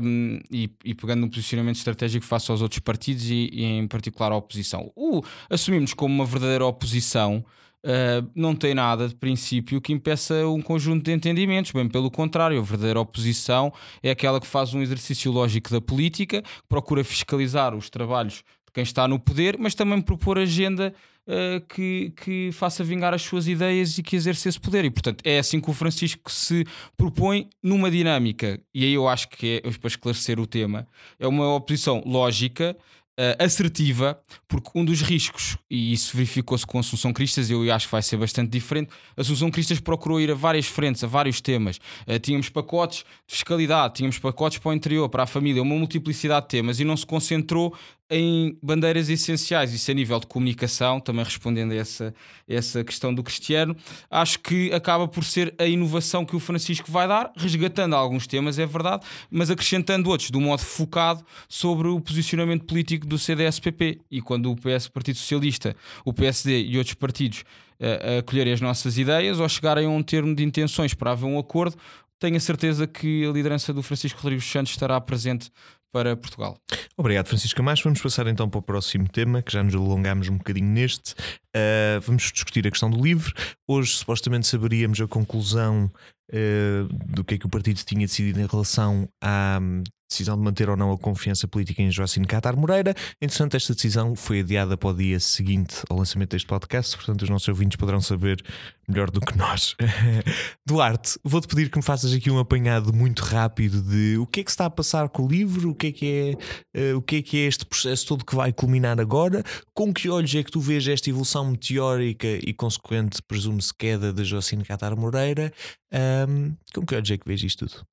[0.01, 4.33] Um, e, e pegando um posicionamento estratégico face aos outros partidos e, e em particular
[4.33, 4.91] à oposição.
[4.97, 7.45] O assumimos como uma verdadeira oposição
[7.85, 12.59] uh, não tem nada de princípio que impeça um conjunto de entendimentos, bem pelo contrário,
[12.59, 17.91] a verdadeira oposição é aquela que faz um exercício lógico da política, procura fiscalizar os
[17.91, 18.43] trabalhos
[18.79, 20.95] quem está no poder, mas também propor agenda
[21.27, 24.85] uh, que, que faça vingar as suas ideias e que exerça esse poder.
[24.85, 26.65] E, portanto, é assim que o Francisco se
[26.97, 30.87] propõe numa dinâmica, e aí eu acho que é, para esclarecer o tema,
[31.19, 32.77] é uma oposição lógica.
[33.19, 37.87] uh, assertiva, porque um dos riscos, e isso verificou-se com a Assunção Cristas, eu acho
[37.87, 38.91] que vai ser bastante diferente.
[39.17, 41.79] A Assunção Cristas procurou ir a várias frentes, a vários temas.
[42.07, 46.47] Uh, tínhamos pacotes de fiscalidade, tínhamos pacotes para o interior, para a família, uma multiplicidade
[46.47, 47.77] de temas e não se concentrou
[48.11, 52.15] em bandeiras essenciais, isso a nível de comunicação, também respondendo a essa,
[52.47, 53.77] essa questão do Cristiano,
[54.11, 58.59] acho que acaba por ser a inovação que o Francisco vai dar, resgatando alguns temas,
[58.59, 64.01] é verdade, mas acrescentando outros, de um modo focado sobre o posicionamento político do CDS-PP.
[64.11, 67.45] E quando o PS, Partido Socialista, o PSD e outros partidos
[67.81, 71.39] uh, acolherem as nossas ideias ou chegarem a um termo de intenções para haver um
[71.39, 71.77] acordo,
[72.19, 75.51] tenho a certeza que a liderança do Francisco Rodrigues Santos estará presente
[75.93, 76.57] para Portugal.
[76.97, 77.85] Obrigado, Francisco Camacho.
[77.85, 81.13] Vamos passar então para o próximo tema, que já nos alongámos um bocadinho neste.
[81.57, 83.33] Uh, vamos discutir a questão do livre.
[83.67, 85.91] Hoje, supostamente, saberíamos a conclusão
[86.33, 90.43] uh, do que é que o partido tinha decidido em relação à hum, decisão de
[90.43, 92.95] manter ou não a confiança política em Joacine Catar Moreira.
[93.21, 97.29] Entretanto, esta decisão foi adiada para o dia seguinte ao lançamento deste podcast, portanto, os
[97.29, 98.43] nossos ouvintes poderão saber
[98.89, 99.77] melhor do que nós.
[100.67, 104.45] Duarte, vou-te pedir que me faças aqui um apanhado muito rápido de o que é
[104.45, 107.03] que se está a passar com o livro, o que é que é, eh, o
[107.03, 109.45] que é, que é este processo todo que vai culminar agora,
[109.75, 114.25] com que olhos é que tu vês esta evolução meteórica e consequente, presume-se, queda de
[114.25, 115.53] Joacine Catar Moreira.
[115.93, 117.85] Ahm, com que olhos é que vês isto tudo?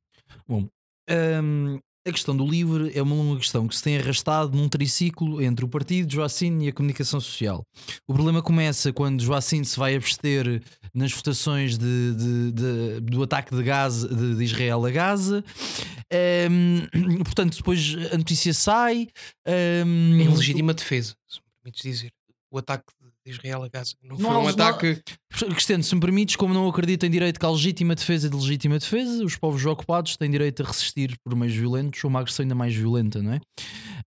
[0.47, 0.67] Bom,
[1.09, 5.41] hum, a questão do livre é uma longa questão que se tem arrastado num triciclo
[5.41, 7.63] entre o partido, Joacine e a comunicação social.
[8.07, 10.61] O problema começa quando Joacine se vai abster
[10.93, 15.43] nas votações de, de- de- do ataque de, Gaza, de, Israel a Gaza.
[16.51, 16.87] Hum,
[17.25, 19.07] portanto, depois a notícia sai.
[19.85, 22.11] hum, Em legítima defesa, se me permites dizer.
[22.51, 22.85] O ataque
[23.25, 25.01] de Israel a Gaza não, foi Não, um não- ataque.
[25.33, 28.77] Cristiano, se me permites, como não acredito em direito que há legítima defesa de legítima
[28.77, 32.55] defesa, os povos ocupados têm direito a resistir por meios violentos ou uma agressão ainda
[32.55, 33.39] mais violenta, não é?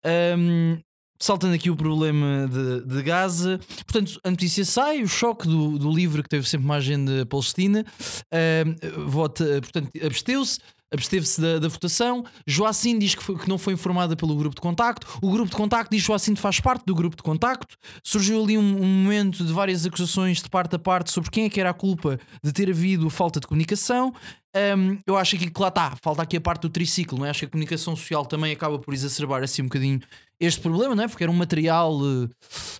[0.04, 0.78] Ahm,
[1.20, 5.90] saltando aqui o problema de, de Gaza, portanto, a notícia sai, o choque do, do
[5.90, 7.84] livro que teve sempre uma agenda palestina,
[8.32, 10.60] ahm, vota, portanto, absteu-se.
[10.92, 12.24] Absteve-se da, da votação.
[12.46, 15.06] Joacine diz que, foi- que não foi informada pelo grupo de contacto.
[15.22, 17.76] O grupo de contacto diz que Joacine faz parte do grupo de contacto.
[18.02, 21.50] Surgiu ali um, um momento de várias acusações de parte a parte sobre quem é
[21.50, 24.14] que era a culpa de ter havido falta de comunicação.
[24.56, 27.30] Um, eu acho que lá está, falta aqui a parte do triciclo, não é?
[27.30, 30.00] Acho que a comunicação social também acaba por exacerbar assim um bocadinho
[30.40, 31.08] este problema, não é?
[31.08, 32.28] Porque era um material eh,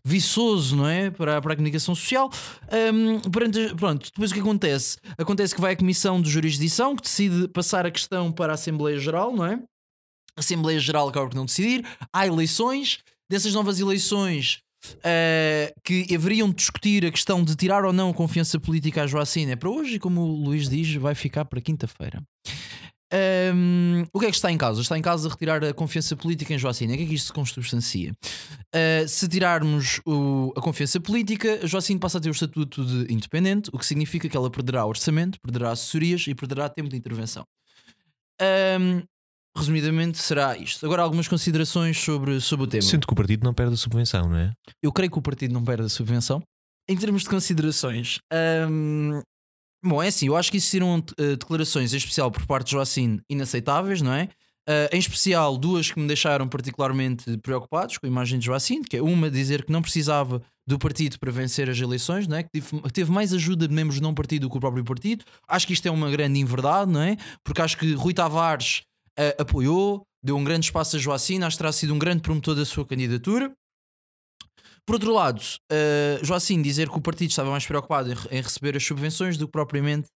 [0.05, 1.11] viçoso, não é?
[1.11, 2.31] Para, para a comunicação social.
[2.92, 4.97] Um, perante- pronto, depois o que acontece?
[5.16, 8.99] Acontece que vai a comissão de jurisdição que decide passar a questão para a Assembleia
[8.99, 9.55] Geral, não é?
[10.37, 11.85] A Assembleia Geral acaba por não decidir.
[12.12, 12.99] Há eleições.
[13.31, 14.62] Dessas novas eleições
[15.05, 19.07] eh, que haveriam de discutir a questão de tirar ou não a confiança política à
[19.07, 22.23] Joacine é para hoje e, como o Luís diz, vai ficar para quinta-feira.
[23.12, 24.81] Ahm, o que é que está em causa?
[24.83, 26.92] Está em causa retirar a confiança política em Joacine.
[26.92, 28.12] O que é que isto se consubstancia?
[28.75, 33.71] Uh, se tirarmos o- a confiança política, Joacine passa a ter o estatuto de independente,
[33.73, 37.44] o que significa que ela perderá orçamento, perderá assessorias e perderá tempo de intervenção.
[38.40, 39.03] Ahm,
[39.57, 40.85] resumidamente, será isto.
[40.85, 42.83] Agora, algumas considerações sobre, sobre o tema.
[42.83, 44.53] Sinto que o partido não perde a subvenção, não é?
[44.83, 46.42] Eu creio que o partido não perde a subvenção.
[46.88, 48.18] Em termos de considerações,
[49.85, 53.21] Bom, é assim, eu acho que seriam uh, declarações, em especial por parte de Joacine,
[53.31, 54.29] inaceitáveis, não é?
[54.69, 58.97] Uh, em especial, duas que me deixaram particularmente preocupados com a imagem de Joacine, que
[58.97, 62.43] é uma dizer que não precisava do partido para vencer as eleições, não é?
[62.43, 62.51] que
[62.93, 65.25] teve, mais ajuda de membros de não partido do que o próprio partido.
[65.49, 67.17] Acho que isto é uma grande inverdade, não é?
[67.43, 68.83] Porque acho que Rui Tavares
[69.19, 72.55] uh, apoiou, deu um grande espaço a Joacine, acho que terá sido um grande promotor
[72.55, 73.51] da sua candidatura.
[74.88, 78.83] Por outro lado, uh, Joacine dizer que o partido estava mais preocupado em, receber as
[78.83, 80.09] subvenções do que propriamente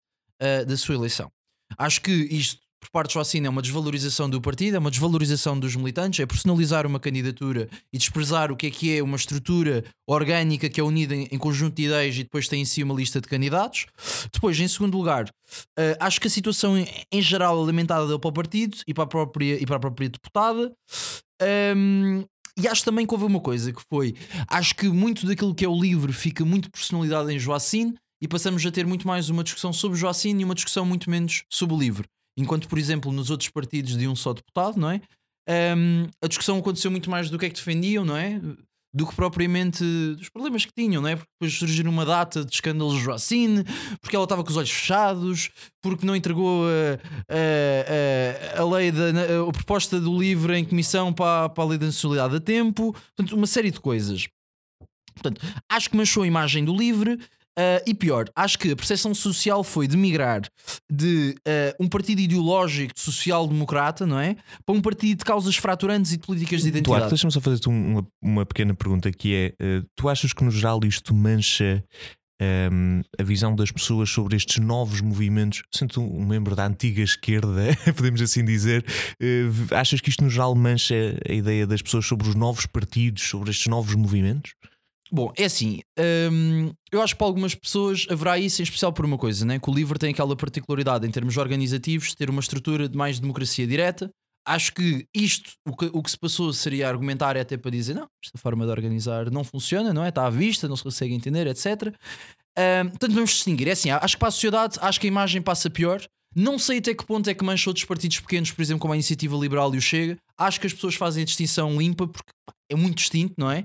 [0.42, 1.30] uh, da sua eleição.
[1.76, 5.60] Acho que isto, por parte de Joacine, é uma desvalorização do partido, é uma desvalorização
[5.60, 9.84] dos militantes, é personalizar uma candidatura e desprezar o que é que é uma estrutura
[10.08, 12.94] orgânica que é unida em, em conjunto de ideias e depois tem em si uma
[12.94, 13.84] lista de candidatos.
[14.32, 18.30] Depois, em segundo lugar, uh, acho que a situação em, em geral alimentada deu para
[18.30, 20.72] o partido e para a própria, e para a própria deputada.
[21.76, 22.24] Um,
[22.58, 24.14] e acho também que houve uma coisa que foi:
[24.48, 28.64] acho que muito daquilo que é o livro fica muito personalidade em Joacine e passamos
[28.64, 31.78] a ter muito mais uma discussão sobre Joacine e uma discussão muito menos sobre o
[31.78, 32.06] livro.
[32.36, 35.00] Enquanto, por exemplo, nos outros partidos de um só deputado, não é?
[35.76, 38.40] Um, a discussão aconteceu muito mais do que é que defendiam, não é?
[38.94, 39.82] Do que propriamente
[40.16, 41.16] dos problemas que tinham, não é?
[41.16, 43.64] Porque depois surgiu uma data de escândalos de Joacine,
[44.00, 45.50] porque ela estava com os olhos fechados,
[45.80, 46.98] porque não entregou a,
[47.32, 49.08] a, a, a lei da
[49.48, 53.36] a proposta do livro em comissão para, para a lei da nacionalidade a tempo, portanto,
[53.36, 54.28] uma série de coisas.
[55.14, 57.18] Portanto, acho que manchou a imagem do livro,
[57.58, 60.40] Uh, e pior, acho que a percepção social foi de migrar
[60.90, 64.36] de uh, um partido ideológico social-democrata, não é?
[64.64, 67.00] Para um partido de causas fraturantes e de políticas de identidade.
[67.00, 70.50] Duarte, deixa-me só fazer-te uma, uma pequena pergunta que é: uh, tu achas que no
[70.50, 71.84] geral isto mancha
[72.72, 75.62] um, a visão das pessoas sobre estes novos movimentos?
[75.70, 78.82] Sendo um membro da antiga esquerda, podemos assim dizer,
[79.72, 80.94] achas que isto no geral mancha
[81.28, 84.54] a ideia das pessoas sobre os novos partidos, sobre estes novos movimentos?
[85.14, 85.80] Bom, é assim,
[86.32, 89.58] hum, eu acho que para algumas pessoas haverá isso em especial por uma coisa, né?
[89.58, 93.66] que o livro tem aquela particularidade em termos organizativos, ter uma estrutura de mais democracia
[93.66, 94.10] direta.
[94.48, 98.06] Acho que isto, o que, o que se passou seria argumentar até para dizer não,
[98.24, 100.08] esta forma de organizar não funciona, não é?
[100.08, 101.94] Está à vista, não se consegue entender, etc.
[102.58, 103.68] Um, portanto, vamos distinguir.
[103.68, 106.02] É assim, acho que para a sociedade, acho que a imagem passa pior.
[106.34, 108.96] Não sei até que ponto é que mancha outros partidos pequenos, por exemplo, como a
[108.96, 110.16] Iniciativa Liberal e o Chega.
[110.38, 112.32] Acho que as pessoas fazem a distinção limpa porque
[112.72, 113.64] é muito distinto, não é?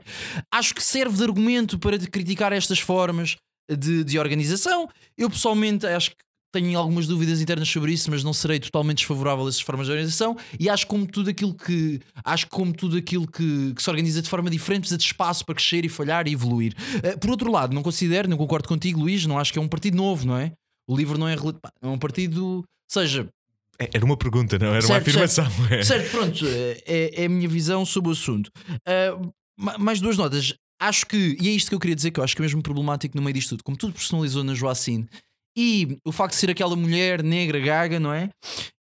[0.51, 3.35] Acho que serve de argumento para criticar estas formas
[3.69, 4.87] de, de organização.
[5.17, 6.17] Eu pessoalmente acho que
[6.53, 9.91] tenho algumas dúvidas internas sobre isso, mas não serei totalmente desfavorável a essas formas de
[9.91, 14.21] organização e acho como tudo aquilo que acho como tudo aquilo que, que, se organiza
[14.21, 16.73] de forma diferente precisa de espaço para crescer e falhar e evoluir.
[16.97, 19.67] Uh, por outro lado, não considero, não concordo contigo, Luís, não acho que é um
[19.67, 20.53] partido novo, não é?
[20.89, 23.36] O livro não é, é um partido, seja, é,
[23.79, 25.49] era uma pergunta, não era certo, uma afirmação.
[25.49, 25.83] Certo, é.
[25.83, 28.51] certo pronto, é, é, a minha visão sobre o assunto.
[28.87, 29.33] Uh,
[29.79, 30.53] mais duas notas.
[30.79, 32.61] Acho que, e é isto que eu queria dizer, que eu acho que é mesmo
[32.61, 35.07] problemático no meio disto tudo, como tudo personalizou na Joacine
[35.57, 38.29] e o facto de ser aquela mulher negra, gaga, não é?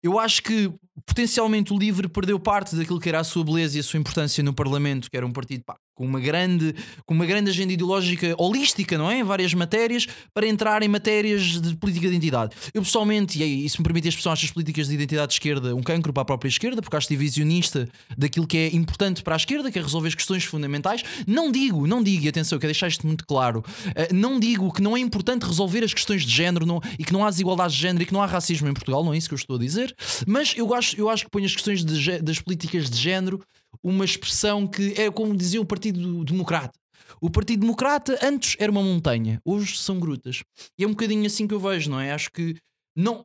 [0.03, 0.71] Eu acho que
[1.07, 4.45] potencialmente o LIVRE perdeu parte daquilo que era a sua beleza e a sua importância
[4.45, 8.35] no Parlamento, que era um partido pá, com uma grande, com uma grande agenda ideológica
[8.39, 9.19] holística, não é?
[9.19, 12.55] Em várias matérias, para entrar em matérias de política de identidade.
[12.73, 15.75] Eu pessoalmente, e isso me permite a expressão, acho as políticas de identidade de esquerda
[15.75, 19.39] um cancro para a própria esquerda, porque acho divisionista daquilo que é importante para a
[19.39, 21.03] esquerda, que é resolver as questões fundamentais.
[21.27, 24.71] Não digo, não digo, e atenção, eu quero deixar isto muito claro, uh, não digo
[24.73, 27.75] que não é importante resolver as questões de género não, e que não há desigualdades
[27.75, 29.57] de género e que não há racismo em Portugal, não é isso que eu estou
[29.57, 29.95] a dizer,
[30.27, 33.41] mas eu acho, eu acho que ponho as questões de, das políticas de género
[33.83, 36.79] uma expressão que é como dizia o Partido Democrata.
[37.21, 40.43] O Partido Democrata antes era uma montanha, hoje são grutas.
[40.79, 42.13] E é um bocadinho assim que eu vejo, não é?
[42.13, 42.57] Acho que
[42.97, 43.25] não.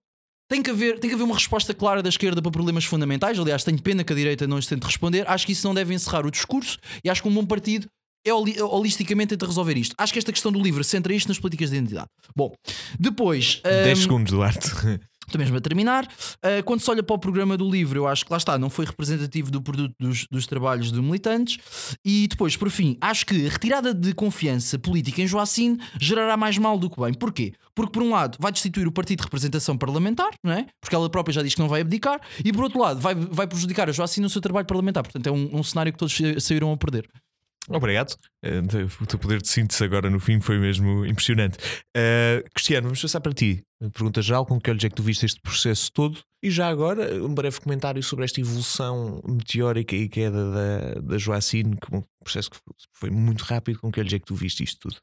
[0.50, 3.40] Tem que, haver, tem que haver uma resposta clara da esquerda para problemas fundamentais.
[3.40, 5.26] Aliás, tenho pena que a direita não tente responder.
[5.30, 7.88] Acho que isso não deve encerrar o discurso e acho que um bom partido
[8.26, 9.96] é holisticamente tenta resolver isto.
[9.98, 12.08] Acho que esta questão do livro centra isto nas políticas de identidade.
[12.36, 12.54] Bom,
[13.00, 13.62] depois.
[13.64, 14.70] 10 um, segundos, Duarte.
[15.26, 16.06] Estou mesmo a terminar.
[16.06, 18.70] Uh, quando se olha para o programa do livro, eu acho que lá está, não
[18.70, 21.58] foi representativo do produto dos, dos trabalhos de militantes.
[22.04, 26.58] E depois, por fim, acho que a retirada de confiança política em Joacine gerará mais
[26.58, 27.14] mal do que bem.
[27.14, 27.54] Porquê?
[27.74, 30.66] Porque, por um lado, vai destituir o partido de representação parlamentar, não é?
[30.82, 33.48] Porque ela própria já diz que não vai abdicar, e por outro lado, vai, vai
[33.48, 35.04] prejudicar a Joacine no seu trabalho parlamentar.
[35.04, 37.10] Portanto, é um, um cenário que todos saíram a perder.
[37.70, 38.16] Obrigado.
[38.44, 41.58] Uh, o teu poder de síntese agora no fim foi mesmo impressionante.
[41.96, 43.64] Uh, Cristiano, vamos passar para ti.
[43.94, 46.20] Pergunta geral: com que olhos é que tu viste este processo todo?
[46.44, 51.78] E já agora, um breve comentário sobre esta evolução meteórica e queda da, da Joacine,
[51.78, 52.58] que um processo que
[52.94, 53.80] foi muito rápido.
[53.80, 54.98] Com que olhos é que tu viste isto tudo?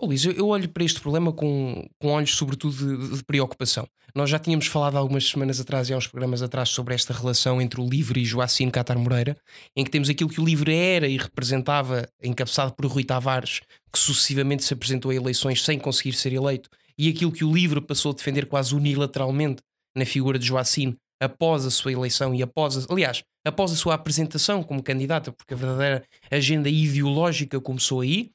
[0.00, 3.84] Oh, Luís, eu olho para este problema com, com olhos, sobretudo, de, de, preocupação.
[4.14, 7.60] Nós já tínhamos falado algumas semanas atrás e há uns programas atrás sobre esta relação
[7.60, 9.36] entre o Livre e Joacine Catar Moreira,
[9.74, 13.60] em que temos aquilo que o Livre era e representava, encabeçado por Rui Tavares,
[13.92, 17.82] que sucessivamente se apresentou a eleições sem conseguir ser eleito, e aquilo que o livro
[17.82, 19.62] passou a defender quase unilateralmente
[19.96, 23.94] na figura de Joacine após a sua eleição e após, a, aliás, após a sua
[23.94, 28.30] apresentação como candidata, porque a verdadeira agenda ideológica começou aí.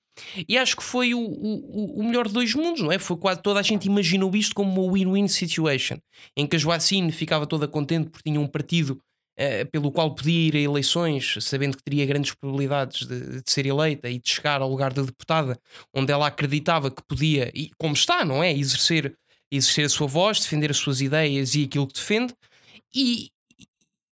[0.47, 2.99] E acho que foi o, o, o melhor de dois mundos, não é?
[2.99, 5.97] Foi quase toda a gente imaginou isto como uma win-win situation,
[6.37, 8.99] em que a Joacine ficava toda contente porque tinha um partido
[9.39, 13.65] uh, pelo qual podia ir a eleições, sabendo que teria grandes probabilidades de, de, ser
[13.65, 15.57] eleita e de chegar ao lugar de deputada,
[15.93, 18.51] onde ela acreditava que podia, e como está, não é?
[18.51, 19.15] Exercer,
[19.51, 22.33] exercer a sua voz, defender as suas ideias e aquilo que defende.
[22.95, 23.29] E,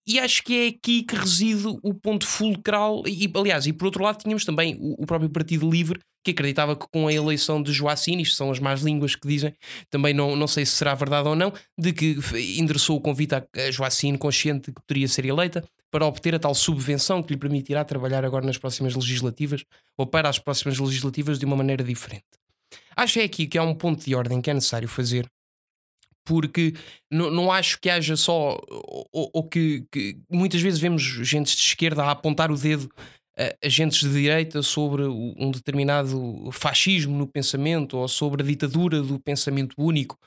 [0.06, 3.02] e acho que é aqui que reside o ponto fulcral.
[3.06, 6.76] E, aliás, e por outro lado, tínhamos também o, o próprio Partido Livre, que acreditava
[6.76, 9.54] que com a eleição de Joacine, isto são as más línguas que dizem,
[9.90, 12.18] também não, não sei se será verdade ou não, de que
[12.58, 16.38] endereçou o convite a, a Joacine, consciente de que poderia ser eleita, para obter a
[16.38, 19.64] tal subvenção que lhe permitirá trabalhar agora nas próximas legislativas,
[19.96, 22.24] ou para as próximas legislativas de uma maneira diferente.
[22.96, 25.26] Acho é aqui que há um ponto de ordem que é necessário fazer,
[26.26, 26.74] porque
[27.10, 28.60] não, não acho que haja só,
[29.12, 32.90] ou, ou que, que, muitas vezes vemos gente de esquerda a apontar o dedo
[33.38, 39.20] a agentes de direita sobre um determinado fascismo no pensamento ou sobre a ditadura do
[39.20, 40.18] pensamento único.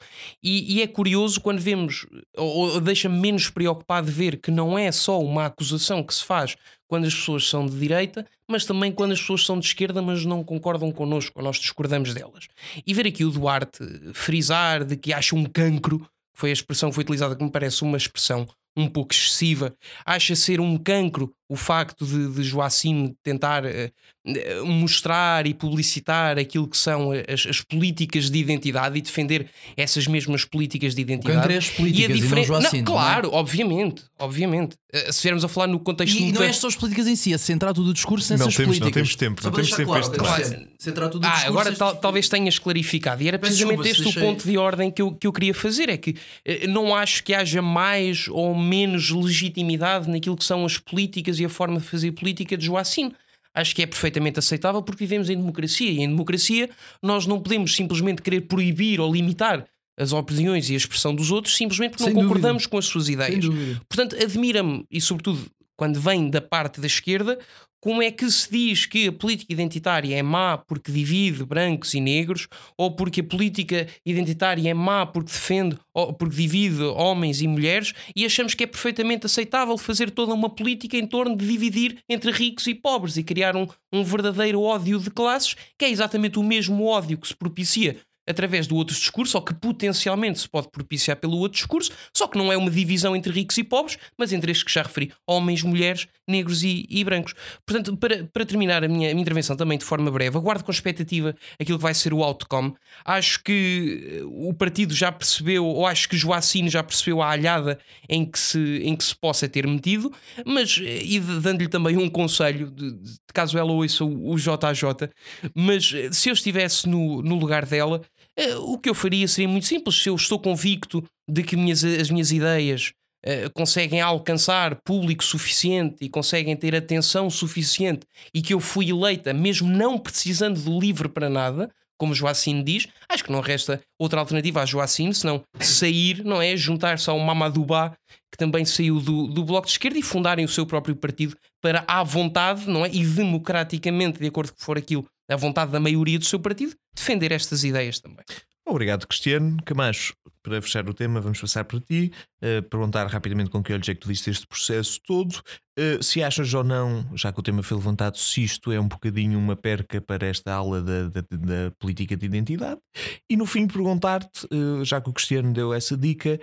[0.43, 2.05] E, e é curioso quando vemos,
[2.37, 6.55] ou, deixa-me menos preocupado ver que não é só uma acusação que se faz
[6.89, 10.25] quando as pessoas são de direita, mas também quando as pessoas são de esquerda, mas
[10.25, 12.47] não concordam connosco, ou nós discordamos delas.
[12.85, 13.79] E ver aqui o Duarte
[14.13, 17.83] frisar de que acha um cancro, foi a expressão que foi utilizada que me parece
[17.83, 19.73] uma expressão um pouco excessiva,
[20.03, 26.67] acha ser um cancro o facto de, de Joacim tentar uh, mostrar e publicitar aquilo
[26.67, 31.51] que são as, as, políticas de identidade e defender essas mesmas políticas de identidade.
[31.51, 32.43] É as políticas e, a diferen...
[32.43, 33.39] e não Joacim, Claro, não é?
[33.39, 34.77] obviamente, obviamente.
[34.93, 36.17] Uh, se estivermos a falar no contexto...
[36.17, 38.45] E, e não é só as políticas em si, é centrar todo o discurso nessas
[38.45, 38.85] não temos, políticas.
[38.85, 40.67] Não temos tempo, não temos tempo claro, este claro.
[40.77, 41.49] Centrar todo o ah, discurso...
[41.49, 43.23] agora tal, talvez tenhas clarificado.
[43.23, 45.97] E era precisamente este o ponto de ordem que eu, que eu queria fazer, é
[45.97, 51.38] que uh, não acho que haja mais ou menos legitimidade naquilo que são as políticas
[51.39, 53.11] e a forma de fazer política de Joacim.
[53.53, 56.69] Acho que é perfeitamente aceitável porque vivemos em democracia e em democracia
[57.01, 59.65] nós não podemos simplesmente querer proibir ou limitar
[59.97, 62.35] as opiniões e a expressão dos outros simplesmente porque Sem não dúvida.
[62.35, 63.43] concordamos com as suas ideias.
[63.89, 67.39] Portanto, admira-me e, sobretudo, quando vem da parte da esquerda,
[67.82, 72.01] como é que se diz que a política identitária é má porque divide brancos e
[72.01, 77.47] negros, ou porque a política identitária é má porque defende, ou porque divide homens e
[77.47, 81.99] mulheres, e achamos que é perfeitamente aceitável fazer toda uma política em torno de dividir
[82.09, 86.38] entre ricos e pobres e criar um, um verdadeiro ódio de classes, que é exatamente
[86.38, 87.97] o mesmo ódio que se propicia
[88.30, 92.38] através do outro discurso, ou que potencialmente se pode propiciar pelo outro discurso, só que
[92.38, 95.63] não é uma divisão entre ricos e pobres, mas entre estes que já referi: homens,
[95.63, 97.34] mulheres, negros e, e brancos.
[97.65, 100.71] Portanto, para, para terminar a minha, a minha, intervenção também de forma breve, aguardo com
[100.71, 102.75] expectativa aquilo que vai ser o outcome.
[103.03, 107.80] Acho que eh, o partido já percebeu, ou acho que Joacine já percebeu a alhada
[108.07, 110.13] em que se, em que se possa ter metido,
[110.45, 115.09] mas, eh, e dando-lhe também um conselho, de, de, caso ela ouça o, o JJ,
[115.55, 118.01] mas eh, se eu estivesse no, no lugar dela.
[118.39, 120.01] Eh, o que eu faria seria muito simples.
[120.01, 122.93] Se eu estou convicto de que minhas, as minhas ideias
[123.25, 129.33] uh, conseguem alcançar público suficiente e conseguem ter atenção suficiente e que eu fui eleita,
[129.33, 134.21] mesmo não precisando do livre para nada, como Joacine diz, acho que não resta outra
[134.21, 136.55] alternativa a Joacine senão sair, não é?
[136.55, 137.93] Juntar-se ao Mamadouba,
[138.31, 141.83] que também saiu do, do Bloco de Esquerda, e fundarem o seu próprio partido para,
[141.85, 142.89] à vontade, não é?
[142.89, 147.32] E democraticamente, de acordo com for aquilo a vontade da maioria do seu partido, defender
[147.32, 148.25] estas ideias também.
[148.69, 149.57] Obrigado, Cristiano.
[149.65, 150.13] Camacho,
[150.43, 152.11] para fechar o tema, vamos passar para ti.
[152.38, 155.41] Uh, perguntar rapidamente com que olhos é que tu viste este processo todo.
[155.77, 158.88] Uh, se achas ou não, já que o tema foi levantado, se isto é um
[158.88, 162.80] bocadinho uma perca para esta aula da, da, da política de identidade.
[163.27, 166.39] E no fim, perguntar-te, uh, já que o Cristiano deu essa dica,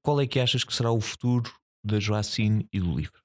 [0.00, 1.52] qual é que achas que será o futuro
[1.84, 3.20] da Joacine e do livro?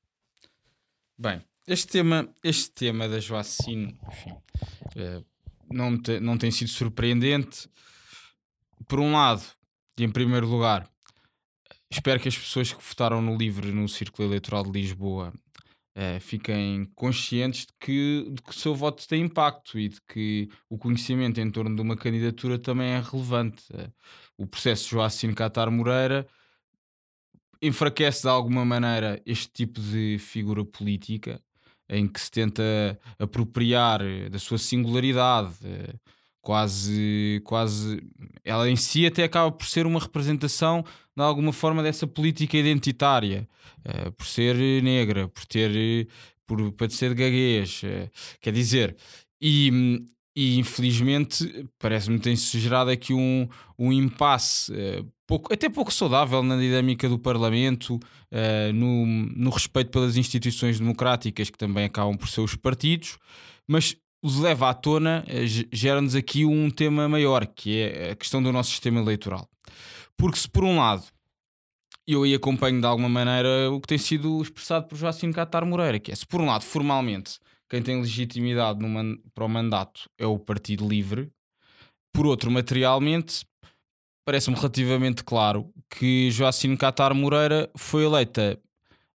[1.18, 4.34] Bem, este tema, este tema da Joacine, enfim,
[4.96, 5.22] é,
[5.70, 7.70] não, te, não tem sido surpreendente.
[8.88, 9.44] Por um lado,
[10.00, 10.90] e em primeiro lugar,
[11.92, 15.34] espero que as pessoas que votaram no livro no Círculo Eleitoral de Lisboa
[15.94, 20.48] é, fiquem conscientes de que, de que o seu voto tem impacto e de que
[20.70, 23.66] o conhecimento em torno de uma candidatura também é relevante.
[23.74, 23.92] É,
[24.38, 26.26] o processo de Joacine Catar Moreira
[27.62, 31.42] enfraquece de alguma maneira este tipo de figura política
[31.90, 32.64] em que se tenta
[33.18, 35.94] apropriar eh, da sua singularidade, eh,
[36.42, 38.02] quase, quase
[38.44, 40.84] ela em si até acaba por ser uma representação
[41.16, 43.48] de alguma forma dessa política identitária,
[43.86, 46.08] eh, por ser negra, por ter
[46.46, 47.82] por padecer de gaguez,
[48.40, 48.96] quer dizer,
[49.42, 54.72] e, e infelizmente parece-me tem-se gerado aqui um, um impasse
[55.28, 61.50] pouco, até pouco saudável na dinâmica do Parlamento, uh, no, no respeito pelas instituições democráticas,
[61.50, 63.18] que também acabam por ser os partidos,
[63.68, 68.42] mas os leva à tona, uh, gera-nos aqui um tema maior, que é a questão
[68.42, 69.48] do nosso sistema eleitoral.
[70.18, 71.04] Porque se por um lado
[72.08, 76.00] eu aí acompanho de alguma maneira o que tem sido expressado por Joaquim Catar Moreira,
[76.00, 77.38] que é se por um lado formalmente
[77.70, 81.30] quem tem legitimidade no para o mandato é o Partido Livre,
[82.14, 83.46] por outro, materialmente,
[84.28, 88.60] parece-me relativamente claro que Joacine Catar Moreira foi eleita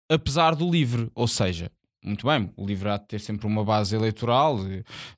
[0.09, 1.69] apesar do livre, ou seja,
[2.01, 4.61] muito bem, o livre há de ter sempre uma base eleitoral,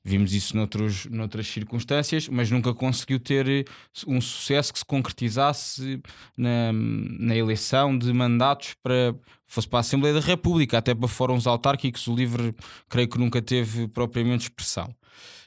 [0.03, 3.67] vimos isso noutros, noutras circunstâncias, mas nunca conseguiu ter
[4.07, 6.01] um sucesso que se concretizasse
[6.35, 9.13] na, na eleição de mandatos para
[9.45, 12.55] fosse para a Assembleia da República, até para fóruns autárquicos, o livre
[12.89, 14.91] creio que nunca teve propriamente expressão.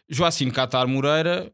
[0.09, 1.53] Joacim Catar Moreira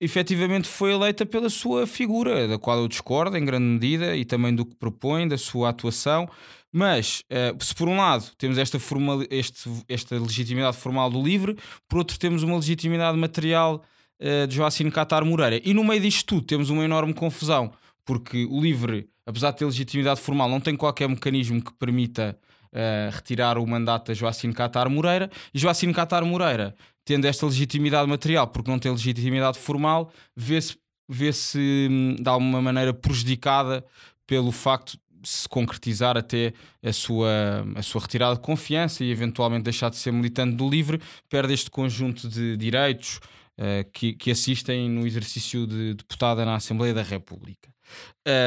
[0.00, 4.54] efetivamente foi eleita pela sua figura, da qual eu discordo em grande medida e também
[4.54, 6.28] do que propõe, da sua atuação.
[6.72, 11.56] Mas, uh, se por um lado temos esta, formal, este, esta legitimidade formal do LIVRE,
[11.88, 13.82] por outro temos uma legitimidade material
[14.20, 15.60] uh, de Joacine Catar Moreira.
[15.64, 17.72] E no meio disto tudo temos uma enorme confusão,
[18.04, 23.10] porque o LIVRE, apesar de ter legitimidade formal, não tem qualquer mecanismo que permita uh,
[23.10, 25.30] retirar o mandato a Joacine Catar Moreira.
[25.54, 26.74] E Joacine Catar Moreira,
[27.06, 30.76] tendo esta legitimidade material, porque não tem legitimidade formal, vê-se
[31.08, 33.84] vê-se hum, de alguma maneira prejudicada
[34.26, 36.52] pelo facto se concretizar até
[36.82, 41.00] a sua, a sua retirada de confiança e eventualmente deixar de ser militante do LIVRE,
[41.28, 43.20] perde este conjunto de direitos
[43.58, 47.70] uh, que, que assistem no exercício de deputada na Assembleia da República.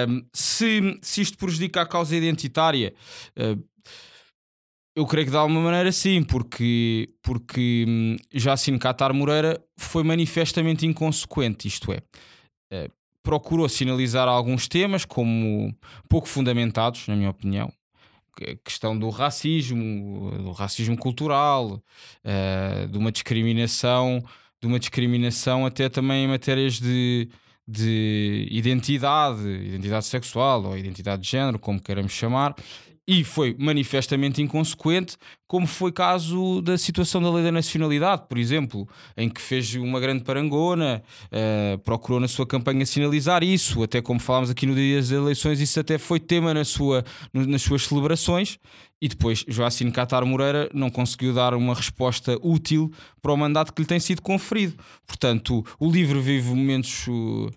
[0.08, 2.94] Um, se, se isto prejudica a causa identitária,
[3.38, 3.62] uh,
[5.00, 10.86] eu creio que de alguma maneira sim, porque, porque hum, Jacine Catar Moreira foi manifestamente
[10.86, 12.00] inconsequente, isto é,
[12.74, 12.92] uh,
[13.24, 15.74] procurou sinalizar alguns temas como
[16.10, 17.72] pouco fundamentados, na minha opinião.
[18.42, 21.82] A questão do racismo, do racismo cultural,
[22.26, 24.22] uh, de uma discriminação,
[24.62, 27.30] de uma discriminação até também em matérias de,
[27.66, 32.54] de identidade, identidade sexual ou identidade de género, como queiramos chamar,
[33.10, 38.88] e foi manifestamente inconsequente, como foi caso da situação da lei da nacionalidade, por exemplo,
[39.18, 44.20] em que fez uma grande parangona, uh, procurou na sua campanha sinalizar isso, até como
[44.20, 47.04] falámos aqui no dia das eleições, isso até foi tema na sua,
[47.34, 48.60] no, nas suas celebrações,
[49.02, 52.92] e depois Joacine Catar Moreira não conseguiu dar uma resposta útil
[53.24, 54.76] para o mandato que lhe tem sido conferido.
[55.08, 57.08] Portanto, o livro vive momentos.
[57.08, 57.50] Uh,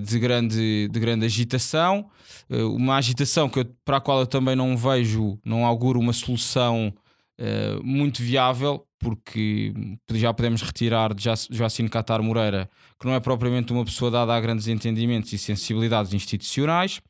[0.00, 2.10] de grande, de grande agitação,
[2.50, 6.12] eh, uma agitação que eu, para a qual eu também não vejo, não auguro uma
[6.12, 6.92] solução
[7.38, 9.72] uh, muito viável, porque
[10.12, 14.40] já podemos retirar de Joacine Catar Moreira, que não é propriamente uma pessoa dada a
[14.40, 17.00] grandes entendimentos e sensibilidades institucionais,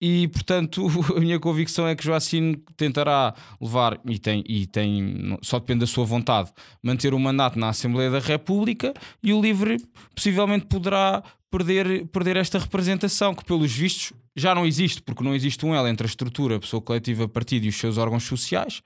[0.00, 5.58] e portanto a minha convicção é que Joacine tentará levar e tem, e tem só
[5.58, 8.92] depende da sua vontade manter o mandato na Assembleia da República
[9.22, 9.78] e o LIVRE
[10.14, 11.22] possivelmente poderá
[11.52, 15.86] perder, perder esta representação que pelos vistos já não existe, porque não existe um elo
[15.86, 18.82] entre a estrutura, a pessoa coletiva, partido e os seus órgãos sociais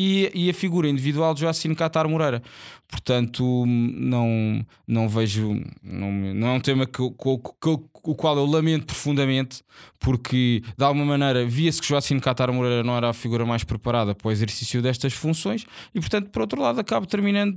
[0.00, 2.40] e, e a figura individual de Joacine Catar Moreira.
[2.86, 7.68] Portanto, não, não vejo, não, não é um tema que, que, que,
[8.04, 9.60] o qual eu lamento profundamente,
[9.98, 14.14] porque de alguma maneira via-se que Joacine Catar Moreira não era a figura mais preparada
[14.14, 17.56] para o exercício destas funções e, portanto, por outro lado, acabo terminando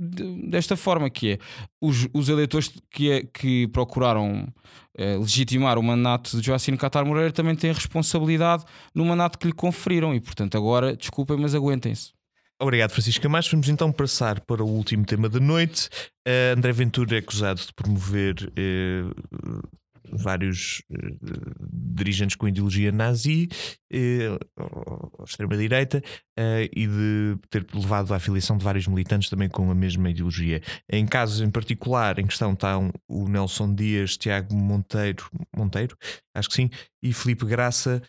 [0.50, 1.38] desta forma, que é
[1.80, 4.52] os, os eleitores que, é, que procuraram
[4.98, 9.52] eh, legitimar o mandato de Joacine Catar Moreira também têm responsabilidade no mandato que lhe
[9.52, 12.12] conferiram e, portanto, agora, desculpem, mas aguentem-se.
[12.62, 13.50] Obrigado, Francisco Camacho.
[13.50, 15.88] Vamos então passar para o último tema da noite.
[16.24, 19.68] Uh, André Ventura é acusado de promover uh,
[20.12, 20.96] vários uh,
[21.68, 23.48] dirigentes com ideologia nazi,
[25.24, 26.00] extrema-direita,
[26.72, 30.62] e de ter levado à afiliação de vários militantes também com a mesma ideologia.
[30.88, 35.96] Em casos em particular, em questão estão o Nelson Dias, Tiago Monteiro, Monteiro,
[36.32, 36.70] acho que sim,
[37.02, 38.00] e Felipe Graça,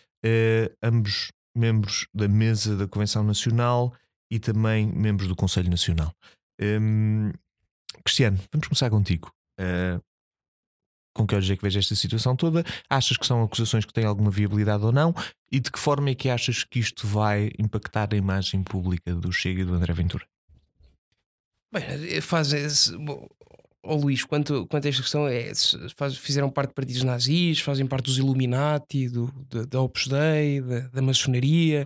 [0.81, 3.93] ambos membros da mesa da Convenção Nacional
[4.33, 6.11] e também membros do Conselho Nacional.
[6.59, 7.31] Um,
[8.03, 9.31] Cristiano, vamos começar contigo.
[9.59, 10.01] Uh,
[11.13, 12.65] com que olhos é que vejo esta situação toda?
[12.89, 15.13] Achas que são acusações que têm alguma viabilidade ou não?
[15.51, 19.31] E de que forma é que achas que isto vai impactar a imagem pública do
[19.31, 20.25] Chega e do André Ventura?
[21.71, 21.83] Bem,
[22.15, 22.51] eh, faz.
[23.85, 25.51] Oh, Luís, quanto, quanto a esta questão, é,
[25.97, 30.61] faz, fizeram parte de partidos nazis, fazem parte dos Illuminati, do, da, da Opus Dei,
[30.61, 31.85] da, da maçonaria,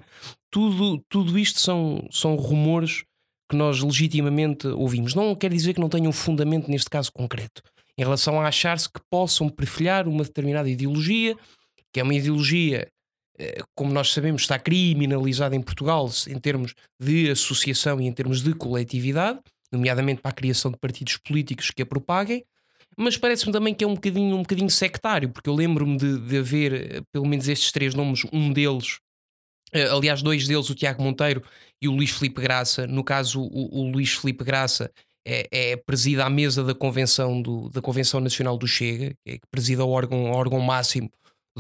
[0.52, 3.04] tudo, tudo isto são, são rumores
[3.50, 5.16] que nós legitimamente ouvimos.
[5.16, 7.64] Não quer dizer que não tenham fundamento neste caso concreto,
[7.98, 11.36] em relação a achar-se que possam perfilhar uma determinada ideologia,
[11.92, 12.88] que é uma ideologia,
[13.40, 18.44] eh, como nós sabemos, está criminalizada em Portugal em termos de associação e em termos
[18.44, 19.40] de coletividade,
[19.72, 22.46] nomeadamente para a criação de partidos políticos que a propaguem.
[22.98, 26.38] Mas parece-me também que é um bocadinho, um bocadinho sectário, porque eu lembro-me de, de
[26.38, 29.00] haver eh, pelo menos estes três nomes, um deles
[29.76, 31.44] Uh, aliás, dois deles, o Tiago Monteiro
[31.82, 32.88] e o Luís Felipe Graça.
[32.88, 34.90] No caso, o, o Luís Felipe Graça
[35.26, 39.38] é, é presida à mesa da Convenção, do, da Convenção Nacional do Chega, que, é,
[39.38, 41.12] que presida o órgão, órgão máximo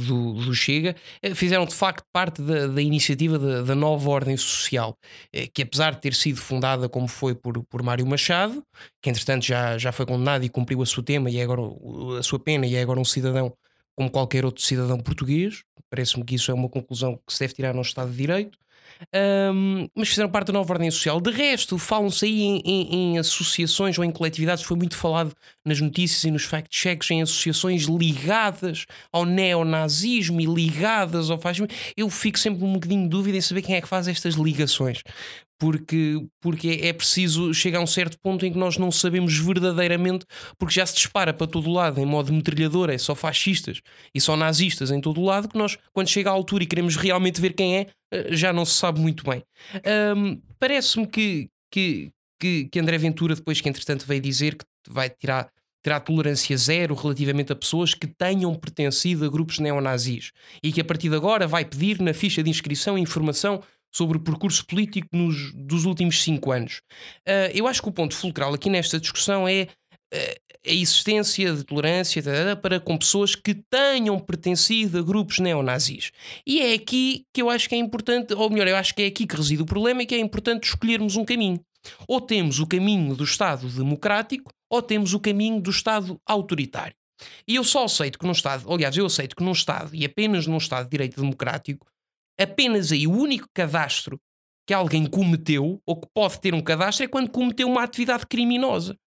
[0.02, 0.96] do, do Chega,
[1.26, 4.98] uh, fizeram de facto parte da, da iniciativa da, da, nova ordem social,
[5.36, 8.64] uh, que apesar de ter sido fundada como foi por, por Mário Machado,
[9.02, 11.62] que entretanto já, já foi condenado e cumpriu a sua tema e é agora
[12.20, 13.54] a sua pena e é agora um cidadão
[13.96, 15.64] como qualquer outro cidadão português.
[15.90, 18.58] Parece-me que isso é uma conclusão que se deve tirar no Estado de Direito.
[19.54, 21.22] Um, mas fizeram parte da nova ordem social.
[21.22, 25.34] De resto, falam-se aí em, em, em, associações ou em coletividades, foi muito falado
[25.66, 31.68] nas notícias e nos fact-checks, em associações ligadas ao neonazismo e ligadas ao fascismo.
[31.96, 35.04] Eu fico sempre um bocadinho de dúvida em saber quem é que faz estas ligações
[35.60, 40.26] porque, porque é preciso chegar a um certo ponto em que nós não sabemos verdadeiramente,
[40.58, 43.82] porque já se dispara para todo lado em modo metralhadora, é só fascistas
[44.14, 47.42] e só nazistas em todo lado, que nós, quando chega à altura e queremos realmente
[47.42, 49.44] ver quem é, eh, já não se sabe muito bem.
[50.16, 55.10] Um, Parece-me que, que, que, que, André Ventura, depois que entretanto veio dizer que vai
[55.10, 55.50] tirar.
[55.84, 60.32] Terá tolerância zero relativamente a pessoas que tenham pertencido a grupos neonazis
[60.62, 63.62] e que a partir de agora vai pedir na ficha de inscrição informação
[63.98, 66.82] sobre o percurso político nos, dos últimos cinco anos.
[67.28, 69.68] Uh, eu acho que o ponto fulcral aqui nesta discussão é
[70.14, 72.22] uh, a existência de tolerância
[72.62, 76.12] para com pessoas que tenham pertencido a grupos neonazis.
[76.46, 79.06] E é aqui que eu acho que é importante, ou melhor, eu acho que é
[79.08, 81.60] aqui que reside o problema e que é importante escolhermos um caminho.
[82.08, 86.96] Ou temos o caminho do Estado democrático, ou temos o caminho do Estado autoritário.
[87.48, 90.46] E eu só aceito que num Estado, aliás, eu aceito que num Estado, e apenas
[90.46, 91.88] num Estado de direito democrático,
[92.40, 94.20] apenas aí o único cadastro
[94.68, 98.98] que alguém cometeu, ou que pode ter um cadastro, é quando cometeu uma atividade criminosa.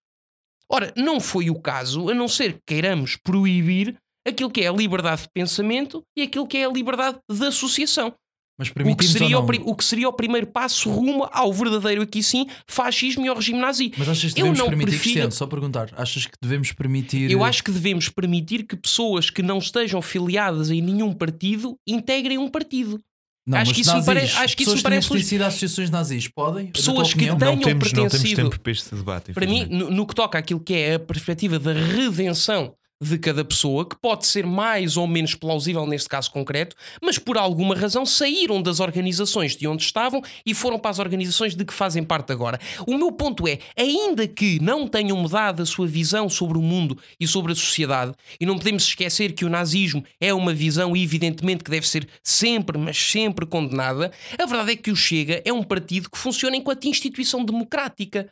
[0.67, 3.95] Ora, não foi o caso, a não ser que queiramos proibir
[4.27, 8.13] aquilo que é a liberdade de pensamento e aquilo que é a liberdade de associação.
[8.57, 12.21] Mas o que, seria o, o, que seria o primeiro passo rumo ao verdadeiro, aqui
[12.21, 13.91] sim, fascismo e ao regime nazi.
[13.97, 15.03] Mas achas que devemos Eu não permitir, prefiro...
[15.03, 17.31] Cristiano, só perguntar, achas que devemos permitir...
[17.31, 22.37] Eu acho que devemos permitir que pessoas que não estejam filiadas em nenhum partido integrem
[22.37, 22.99] um partido.
[23.45, 24.19] Não, acho, que nazis, pare...
[24.19, 25.07] acho que isso me parece.
[25.07, 26.67] Pessoas que têm associações nazis podem?
[26.67, 28.03] Pessoas que tenham não temos, pertencido.
[28.03, 29.33] Não temos tempo para este debate.
[29.33, 33.43] Para mim, no, no, que toca àquilo que é a perspectiva da redenção de cada
[33.43, 38.05] pessoa, que pode ser mais ou menos plausível neste caso concreto, mas por alguma razão
[38.05, 42.31] saíram das organizações de onde estavam e foram para as organizações de que fazem parte
[42.31, 42.59] agora.
[42.85, 46.97] O meu ponto é, ainda que não tenham mudado a sua visão sobre o mundo
[47.19, 51.63] e sobre a sociedade, e não podemos esquecer que o nazismo é uma visão, evidentemente,
[51.63, 55.63] que deve ser sempre, mas sempre condenada, a verdade é que o Chega é um
[55.63, 58.31] partido que funciona enquanto instituição democrática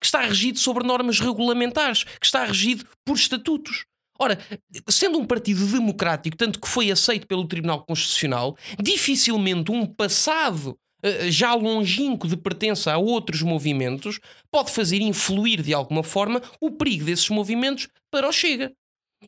[0.00, 3.84] que está regido sobre normas regulamentares, que está regido por estatutos.
[4.20, 4.38] Ora,
[4.86, 11.30] sendo um partido democrático, tanto que foi aceito pelo Tribunal Constitucional, dificilmente um passado uh,
[11.30, 17.06] já longínquo de pertença a outros movimentos pode fazer influir de alguma forma o perigo
[17.06, 18.70] desses movimentos para o Chega.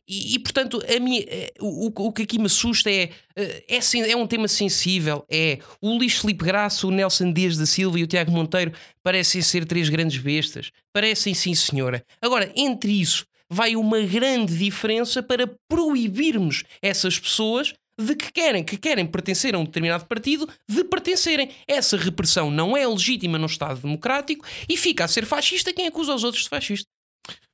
[0.07, 4.11] E, e, portanto, a minha, eh, o, o, que aqui me assusta é, eh, é,
[4.11, 5.23] é um tema sensível.
[5.29, 8.73] É o Luís Felipe Graça, o Nelson Dias da Silva e o Tiago Monteiro
[9.03, 10.71] parecem ser três grandes bestas.
[10.91, 12.03] Parecem sim, senhora.
[12.19, 13.23] Agora, entre isso
[13.53, 19.59] vai uma grande diferença para proibirmos essas pessoas de que querem, que querem pertencer a
[19.59, 21.51] um determinado partido, de pertencerem.
[21.67, 26.15] Essa repressão não é legítima no Estado democrático e fica a ser fascista quem acusa
[26.15, 26.87] os outros de fascista.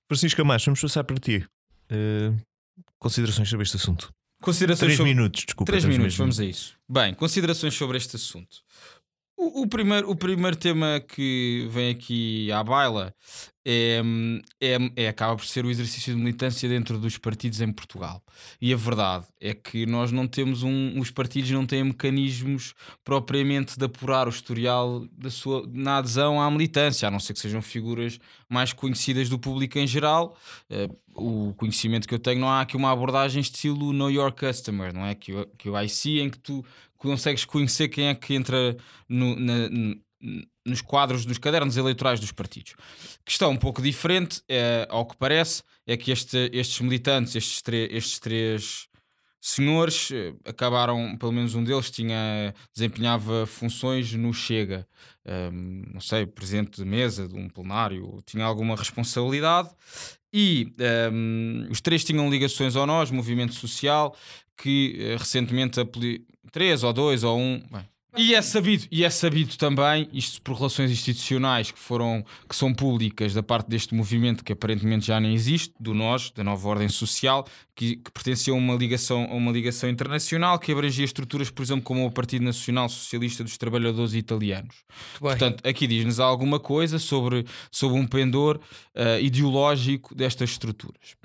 [0.07, 1.45] Francisco Camacho, vamos passar para ti.
[1.91, 2.35] Uh,
[2.97, 4.09] considerações sobre este assunto.
[4.41, 5.13] Considerações três sobre...
[5.13, 5.69] minutos, desculpa.
[5.69, 6.75] Três, três minutos, vamos a isso.
[6.89, 8.63] Bem, considerações sobre este assunto.
[9.41, 13.15] O, o, primeiro, o primeiro tema que vem aqui à baila
[13.65, 14.01] é,
[14.59, 18.21] é, é, acaba por ser o exercício de militância dentro dos partidos em Portugal.
[18.59, 20.99] E a verdade é que nós não temos um.
[20.99, 26.51] Os partidos não têm mecanismos propriamente de apurar o historial da sua, na adesão à
[26.51, 28.19] militância, a não ser que sejam figuras
[28.49, 30.35] mais conhecidas do público em geral.
[30.69, 34.93] Uh, o conhecimento que eu tenho, não há aqui uma abordagem estilo Know Your Customer,
[34.93, 35.15] não é?
[35.15, 36.63] Que, que o IC em que tu
[36.99, 38.77] consegues conhecer quem é que entra
[39.07, 39.69] no, na,
[40.65, 42.75] nos quadros dos cadernos eleitorais dos partidos.
[43.25, 48.19] Questão um pouco diferente, é, ao que parece, é que este, estes militantes, estes, estes
[48.19, 48.89] três
[49.41, 54.85] senhores eh, acabaram, pelo menos um deles tinha desempenhava funções no Chega,
[55.25, 59.69] um, não sei, presidente de mesa de um plenário, tinha alguma responsabilidade
[60.33, 60.73] e
[61.11, 64.15] um, os três tinham ligações ao nós, movimento social,
[64.57, 65.79] que uh, recentemente
[66.51, 67.85] três ou dois ou um, bem,
[68.17, 72.73] e é sabido, e é sabido também, isto por relações institucionais que foram que são
[72.73, 76.89] públicas da parte deste movimento que aparentemente já nem existe, do nós, da nova ordem
[76.89, 77.45] social,
[77.79, 81.83] que, que pertencia a uma ligação a uma ligação internacional que abrangia estruturas, por exemplo,
[81.83, 84.83] como o Partido Nacional Socialista dos Trabalhadores Italianos.
[85.17, 91.15] Portanto, aqui diz-nos alguma coisa sobre, sobre um pendor uh, ideológico destas estruturas.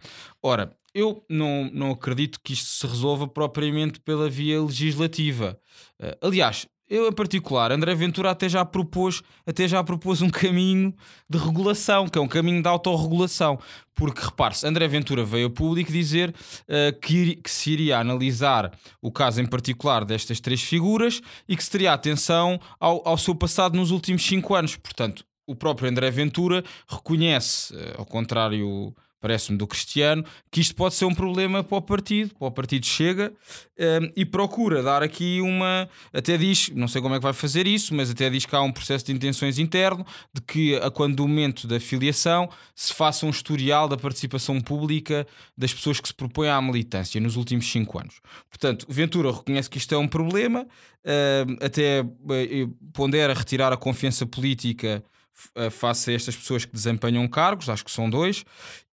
[0.41, 5.59] Ora, eu não, não acredito que isto se resolva propriamente pela via legislativa.
[6.01, 10.95] Uh, aliás, eu em particular, André Ventura até já propôs, até já propôs um caminho
[11.29, 13.59] de regulação, que é um caminho de autorregulação.
[13.95, 19.11] Porque repare-se, André Ventura veio a público dizer uh, que, que, se iria analisar o
[19.11, 23.77] caso em particular destas três figuras e que se teria atenção ao, ao seu passado
[23.77, 24.77] nos últimos cinco anos.
[24.77, 28.95] Portanto, o próprio André Ventura reconhece, uh, ao contrário
[29.25, 32.85] parece-me, do Cristiano, que isto pode ser um problema para o partido, para o partido
[32.85, 33.33] chega
[33.79, 35.89] um, e procura dar aqui uma.
[36.13, 38.61] Até diz, não sei como é que vai fazer isso, mas até diz que há
[38.61, 43.25] um processo de intenções interno, de que a quando do momento da filiação se faça
[43.25, 47.99] um historial da participação pública das pessoas que se propõem à militância nos últimos cinco
[47.99, 48.21] anos.
[48.51, 54.27] Portanto, Ventura reconhece que isto é um problema, uh, até uh, pondera retirar a confiança
[54.27, 55.14] política eh,
[55.71, 58.45] face a estas pessoas que desempenham cargos, acho que são dois,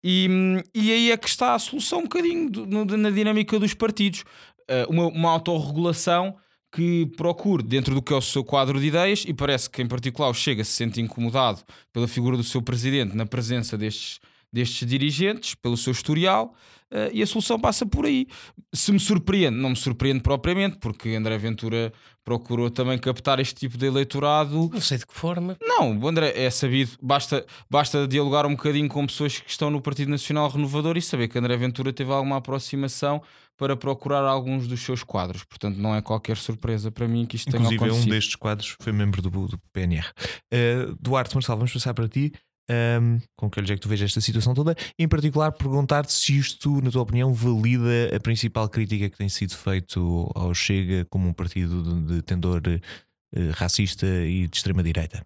[0.03, 0.27] e,
[0.73, 4.23] e aí é que está a solução um bocadinho do, no, na dinâmica dos partidos.
[4.61, 6.35] Uh, uma, uma autorregulação
[6.73, 9.87] que procure dentro do que é o seu quadro de ideias, e parece que em
[9.87, 11.61] particular o Chega se sente incomodado
[11.91, 14.19] pela figura do seu presidente na presença destes,
[14.51, 16.55] destes dirigentes, pelo seu historial,
[16.91, 18.27] uh, e a solução passa por aí.
[18.73, 21.91] Se me surpreende, não me surpreende propriamente, porque André Ventura
[22.23, 24.69] procurou também captar este tipo de eleitorado.
[24.71, 25.57] Não sei de que forma.
[25.61, 29.81] Não, o André é sabido, basta, basta dialogar um bocadinho com pessoas que estão no
[29.81, 33.21] Partido Nacional Renovador e saber que André Ventura teve alguma aproximação
[33.57, 35.43] para procurar alguns dos seus quadros.
[35.43, 38.11] Portanto, não é qualquer surpresa para mim que isto Inclusive, tenha acontecido.
[38.11, 40.07] um destes quadros foi membro do, do PNR.
[40.51, 42.31] Uh, Duarte Marcelo, vamos passar para ti.
[42.71, 44.75] Um, com que olhos é que tu vês esta situação toda?
[44.97, 49.57] Em particular, perguntar-te se isto, na tua opinião, valida a principal crítica que tem sido
[49.57, 55.25] feito ao Chega como um partido de, tendor uh, racista e de extrema-direita.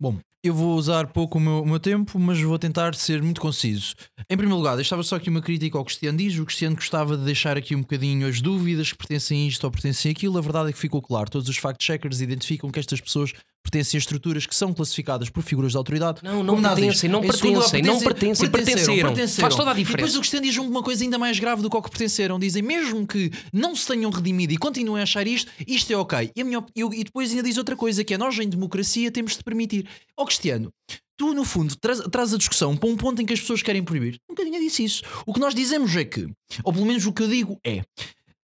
[0.00, 3.40] Bom, eu vou usar pouco o meu, o meu, tempo, mas vou tentar ser muito
[3.40, 3.94] conciso.
[4.30, 6.38] Em primeiro lugar, deixava só aqui uma crítica ao Cristiano diz.
[6.38, 9.70] O Cristiano gostava de deixar aqui um bocadinho as dúvidas que pertencem a isto ou
[9.70, 10.38] pertencem a aquilo.
[10.38, 11.28] A verdade é que ficou claro.
[11.28, 13.32] Todos os fact-checkers identificam que estas pessoas
[13.68, 16.20] pertencem a estruturas que são classificadas por figuras de autoridade.
[16.22, 19.14] Não, não pertencem, não pertencem, não pertencem, pertenceram.
[19.28, 19.92] Faz toda a diferença.
[19.92, 22.38] E depois o Cristiano diz uma coisa ainda mais grave do que o que pertenceram.
[22.38, 26.30] Dizem, mesmo que não se tenham redimido e continuem a achar isto, isto é ok.
[26.34, 29.36] E, minha, eu, e depois ainda diz outra coisa, que é nós em democracia temos
[29.36, 29.86] de permitir.
[30.16, 30.72] Ó Cristiano,
[31.16, 33.82] tu, no fundo, traz, traz, a discussão para um ponto em que as pessoas querem
[33.82, 34.18] proibir.
[34.28, 35.02] Nunca ninguém disse isso.
[35.26, 36.26] O que nós dizemos é que,
[36.64, 37.82] ou pelo menos o que eu digo é.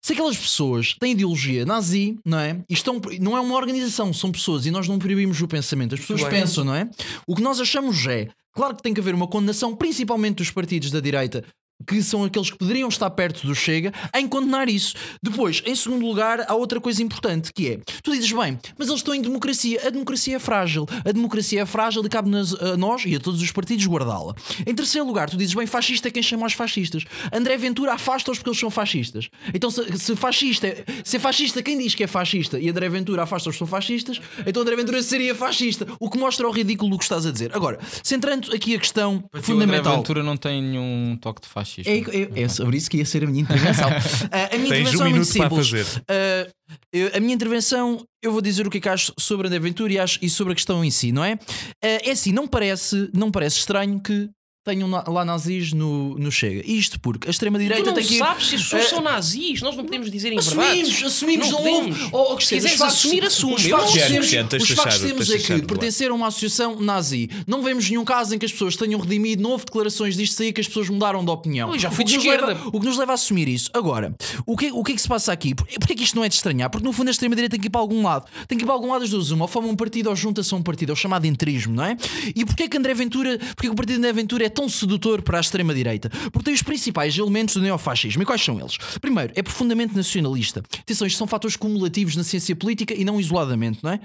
[0.03, 2.59] Se aquelas pessoas têm ideologia nazi, não é?
[2.67, 5.93] E estão, não é uma organização, são pessoas e nós não proibimos o pensamento.
[5.93, 6.89] As pessoas pensam, não é?
[7.27, 10.89] O que nós achamos é, claro que tem que haver uma condenação, principalmente dos partidos
[10.89, 11.43] da direita,
[11.85, 14.95] que são aqueles que poderiam estar perto do Chega, em condenar isso.
[15.21, 18.99] Depois, em segundo lugar, há outra coisa importante que é: tu dizes bem, mas eles
[18.99, 19.81] estão em democracia.
[19.85, 20.87] A democracia é frágil.
[21.05, 24.35] A democracia é frágil e cabe a nós e a todos os partidos guardá-la.
[24.65, 27.03] Em terceiro lugar, tu dizes bem, fascista é quem chama os fascistas.
[27.31, 29.29] André Ventura afasta-os porque eles são fascistas.
[29.53, 30.67] Então, se, se fascista,
[31.03, 34.21] se é fascista quem diz que é fascista e André Ventura afasta-os que são fascistas,
[34.45, 35.87] então André Ventura seria fascista.
[35.99, 37.51] O que mostra o ridículo do que estás a dizer.
[37.55, 39.79] Agora, centrando aqui a questão fundamental.
[39.79, 42.11] André Ventura não tem nenhum toque de fascismo machismo.
[42.11, 43.89] É, é, é, sobre isso que ia ser a minha intervenção.
[43.89, 43.93] uh,
[44.53, 45.71] a minha Tens intervenção um é muito simples.
[45.71, 49.59] Uh, eu, a minha intervenção, eu vou dizer o que é que acho sobre André
[49.59, 51.35] Ventura e, acho, e sobre a questão em si, não é?
[51.35, 51.37] Uh,
[51.81, 54.29] é assim, não parece, não parece estranho que
[54.63, 56.61] tenham lá nazis no, no Chega.
[56.65, 58.19] Isto porque a extrema-direita tem que.
[58.19, 61.03] Não sabes se as pessoas uh, são nazis, nós não podemos dizer em assumimos.
[61.03, 62.09] Assumimos, não, podemos.
[62.11, 63.55] Ou, se quiseres assumir, assume.
[63.55, 67.27] Os factos que temos, os factos temos é que pertencer a uma associação nazi.
[67.47, 70.53] Não vemos nenhum caso em que as pessoas tenham redimido, não houve declarações disto aí
[70.53, 71.73] que as pessoas mudaram de opinião.
[71.73, 72.47] Eu já fui de esquerda.
[72.47, 73.71] Leva, o que nos leva a assumir isso.
[73.73, 75.55] Agora, o que, o que é que se passa aqui?
[75.55, 76.69] Porquê é que isto não é de estranhar?
[76.69, 78.25] Porque no fundo a extrema-direita tem que ir para algum lado.
[78.47, 79.31] Tem que ir para algum lado das duas.
[79.31, 80.91] Uma, ou forma um partido ou junta-se a um partido.
[80.91, 81.97] É o chamado entrismo, não é?
[82.35, 85.21] E porquê que André Ventura, porquê que o partido de André Ventura é tão sedutor
[85.21, 88.21] para a extrema-direita, porque tem os principais elementos do neofascismo.
[88.21, 88.77] E quais são eles?
[88.99, 90.61] Primeiro, é profundamente nacionalista.
[90.79, 93.99] Atenção, isto são fatores cumulativos na ciência política e não isoladamente, não é?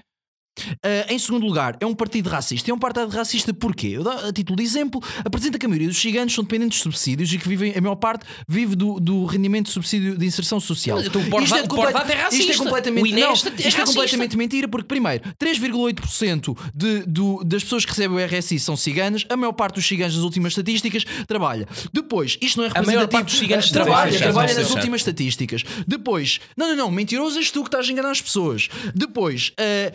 [0.59, 2.71] Uh, em segundo lugar, é um partido racista.
[2.71, 3.89] É um partido racista porquê?
[3.89, 6.83] Eu dou- a título de exemplo, apresenta que a maioria dos ciganos são dependentes de
[6.83, 10.59] subsídios e que vivem, a maior parte vive do, do rendimento de subsídio de inserção
[10.59, 11.01] social.
[11.03, 12.57] Então o Pordata- o Pordata é Isto é racista.
[12.65, 13.85] completamente, O Inés não, é isto é racista.
[13.85, 19.25] completamente mentira, porque primeiro, 3,8% de, do, das pessoas que recebem o RSI são ciganas,
[19.29, 21.67] a maior parte dos ciganos nas últimas estatísticas trabalha.
[21.93, 23.11] Depois, isto não é A maior representativo.
[23.13, 25.65] parte dos ciganos trabalha, trabalha, trabalha nas últimas estatísticas.
[25.87, 28.69] Depois, não, não, não, mentiroso és tu que estás a enganar as pessoas.
[28.95, 29.93] Depois, eh,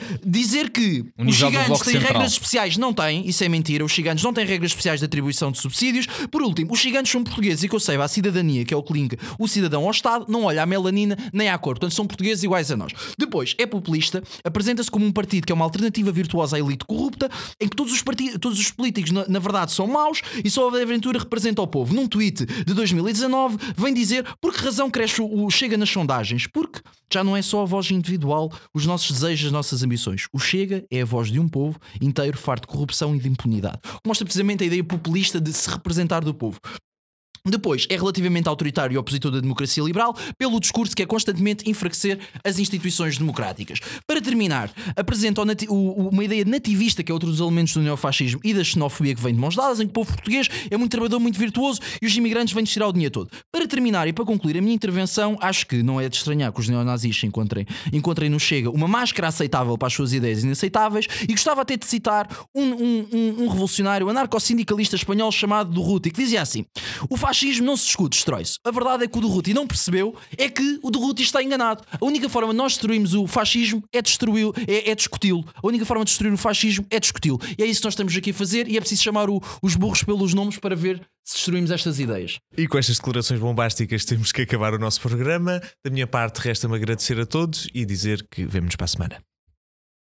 [0.52, 2.14] dizer que O os Bloco têm Central.
[2.14, 3.86] regras especiais, não têm, isso é mentira.
[3.86, 6.06] Os ciganos não têm regras especiais de atribuição de subsídios.
[6.30, 8.84] Por último, os ciganos são portugueses e que eu saiba, a cidadania, que é o
[8.84, 11.76] que linka o cidadão ao Estado, não olha à melanina nem à cor.
[11.76, 12.92] Portanto, são portugueses iguais a nós.
[13.18, 17.30] Depois, é populista, apresenta-se como um partido que é uma alternativa virtuosa à elite corrupta,
[17.60, 20.70] em que todos os, partidos, todos os políticos, na, na verdade, são maus e só
[20.70, 21.94] a aventura representa o povo.
[21.94, 26.48] Num tweet de 2019, vem dizer por que razão cresce o, o Chega nas sondagens.
[26.48, 26.82] Porque
[27.14, 30.28] já não é só a voz individual, os nossos desejos, as nossas ambições.
[30.32, 33.80] O Chega é a voz de um povo inteiro farto de corrupção e de impunidade.
[34.06, 36.60] Mostra precisamente a ideia populista de se representar do povo.
[37.46, 42.20] Depois, é relativamente autoritário e opositor da democracia liberal pelo discurso que é constantemente enfraquecer
[42.44, 43.80] as instituições democráticas.
[44.06, 48.64] Para terminar, apresenta uma ideia nativista, que é outro dos elementos do neofascismo e da
[48.64, 51.40] xenofobia que vem de mãos dadas, em que o povo português é muito trabalhador, muito
[51.40, 53.30] virtuoso e os imigrantes vêm-nos tirar o dinheiro todo.
[53.52, 56.60] Para terminar e para concluir a minha intervenção, acho que não é de estranhar que
[56.60, 61.28] os neonazis encontrem, encontrem no Chega uma máscara aceitável para as suas ideias inaceitáveis e
[61.32, 66.42] gostava até de citar um, um- um- um revolucionário anarcossindicalista espanhol chamado Durruti, que dizia
[66.42, 66.66] assim:
[67.10, 68.58] O fascismo não se discute, destrói-se.
[68.66, 71.82] A verdade é que o Durruti não percebeu é que o Durruti está enganado.
[72.00, 75.46] A única forma de nós destruirmos o fascismo é destruí-lo, é, é discuti-lo.
[75.56, 77.40] A única forma de destruir o fascismo é discuti-lo.
[77.58, 79.76] E é isso que nós estamos aqui a fazer e é preciso chamar o- os
[79.76, 82.38] burros pelos nomes para ver se destruímos estas ideias.
[82.58, 85.62] E com estas declarações bombásticas temos que acabar o nosso programa.
[85.86, 89.31] Da minha parte, resta-me agradecer a todos e dizer que vemo-nos para a semana.